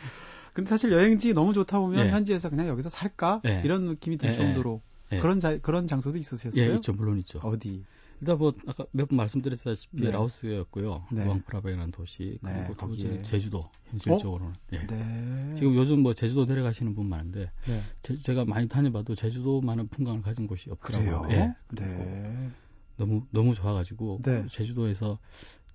[0.54, 2.12] 근데 사실 여행지 너무 좋다 보면 네.
[2.12, 3.42] 현지에서 그냥 여기서 살까?
[3.44, 3.62] 네.
[3.64, 4.36] 이런 느낌이 들 네.
[4.36, 5.20] 정도로 네.
[5.20, 6.70] 그런 자, 그런 장소도 있으셨어요?
[6.70, 6.92] 예, 있죠.
[6.94, 7.40] 물론 있죠.
[7.44, 7.84] 어디?
[8.20, 10.12] 일단 뭐 아까 몇 번 말씀드렸다시피 네.
[10.12, 11.06] 라오스였고요.
[11.12, 11.24] 네.
[11.26, 14.54] 루앙프라베라는 도시 네, 그리고 또 이제 제주도 현실적으로는.
[14.54, 14.58] 어?
[14.70, 14.88] 네.
[14.88, 15.54] 네.
[15.56, 17.82] 지금 요즘 뭐 제주도 내려가시는 분 많은데 네.
[18.22, 21.28] 제, 가 많이 다녀봐도 제주도만한 풍광을 가진 곳이 없더라고요.
[21.32, 21.54] 예.
[21.72, 22.52] 네.
[22.98, 24.46] 너무 너무 좋아가지고 네.
[24.50, 25.20] 제주도에서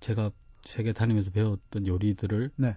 [0.01, 0.31] 제가
[0.65, 2.75] 세계 다니면서 배웠던 요리들을 네.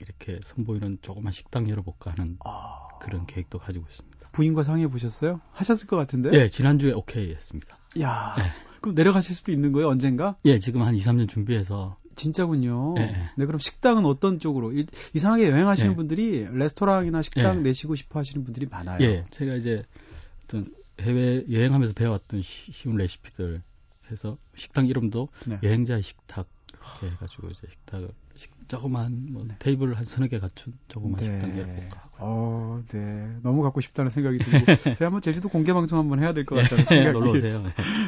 [0.00, 2.86] 이렇게 선보이는 조그만 식당 열어볼까 하는 아...
[3.00, 4.28] 그런 계획도 가지고 있습니다.
[4.32, 5.40] 부인과 상의해 보셨어요?
[5.52, 6.30] 하셨을 것 같은데?
[6.30, 7.78] 네, 지난주에 오케이 했습니다.
[8.00, 8.34] 야.
[8.36, 8.44] 네.
[8.80, 10.36] 그럼 내려가실 수도 있는 거예요, 언젠가?
[10.44, 12.94] 예, 지금 한 2, 3년 준비해서 진짜군요.
[12.96, 13.14] 네.
[13.36, 13.46] 네.
[13.46, 15.96] 그럼 식당은 어떤 쪽으로 이, 상하게 여행하시는 네.
[15.96, 17.68] 분들이 레스토랑이나 식당 네.
[17.70, 18.98] 내시고 싶어 하시는 분들이 많아요.
[19.02, 19.24] 예.
[19.30, 19.82] 제가 이제
[20.44, 23.62] 어떤 해외 여행하면서 배워왔던 쉬운 레시피들
[24.10, 25.58] 해서 식당 이름도 네.
[25.62, 26.48] 여행자 식탁
[27.00, 29.54] 이렇게 해가지고 이제 식탁을 식, 조그만 뭐 네.
[29.58, 31.24] 테이블 한 서너 개 갖춘 조그만 네.
[31.24, 33.28] 식당 예쁘고 어, 네.
[33.42, 34.64] 너무 갖고 싶다는 생각이 들고
[34.96, 37.64] 저희 한번 제주도 공개 방송 한번 해야 될 것 같다는 생각이 놀러 오세요.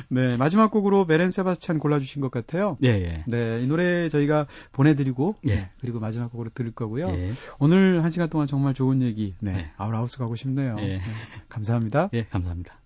[0.09, 2.76] 네, 마지막 곡으로 메렌 세바스찬 골라주신 것 같아요.
[2.85, 3.24] 예, 예.
[3.26, 5.55] 네, 이 노래 저희가 보내드리고 예.
[5.55, 7.09] 네, 그리고 마지막 곡으로 들을 거고요.
[7.09, 7.33] 예.
[7.59, 9.70] 오늘 한 시간 동안 정말 좋은 얘기, 네, 네.
[9.76, 10.76] 아울하우스 가고 싶네요.
[10.81, 10.99] 예.
[10.99, 11.01] 네,
[11.49, 12.11] 감사합니다.
[12.12, 12.78] 예, 감사합니다.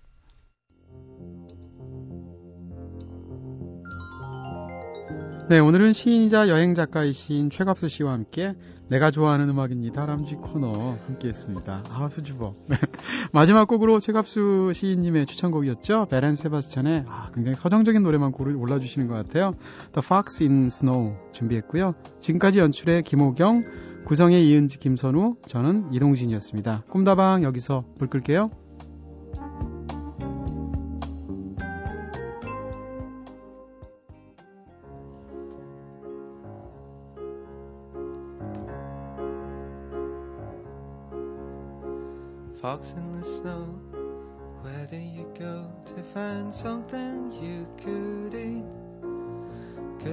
[5.53, 8.55] 네, 오늘은 시인이자 여행 작가이신 최갑수 씨와 함께
[8.89, 10.07] 내가 좋아하는 음악입니다.
[10.07, 11.83] 람쥐 코너 함께 했습니다.
[11.91, 12.53] 아, 수줍어.
[12.69, 12.77] 네.
[13.33, 16.07] 마지막 곡으로 최갑수 시인님의 추천곡이었죠.
[16.09, 19.55] 베렌 세바스찬의 아, 굉장히 서정적인 노래만 고를 올라주시는 것 같아요.
[19.93, 21.97] The Fox in Snow 준비했고요.
[22.19, 23.67] 지금까지 연출의 김호경,
[24.07, 26.85] 구성의 이은지, 김선우, 저는 이동진이었습니다.
[26.89, 28.51] 꿈다방 여기서 불 끌게요.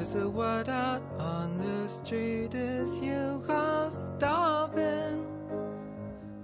[0.10, 5.24] Cause the word out on the street is you are starving.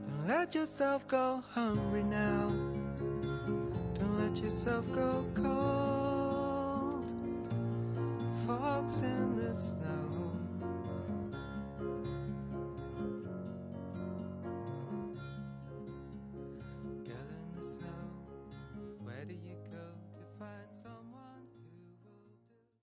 [0.07, 2.49] Don't let yourself go hungry now.
[3.95, 7.05] Don't let yourself go cold.
[8.45, 9.84] Fox in the snow.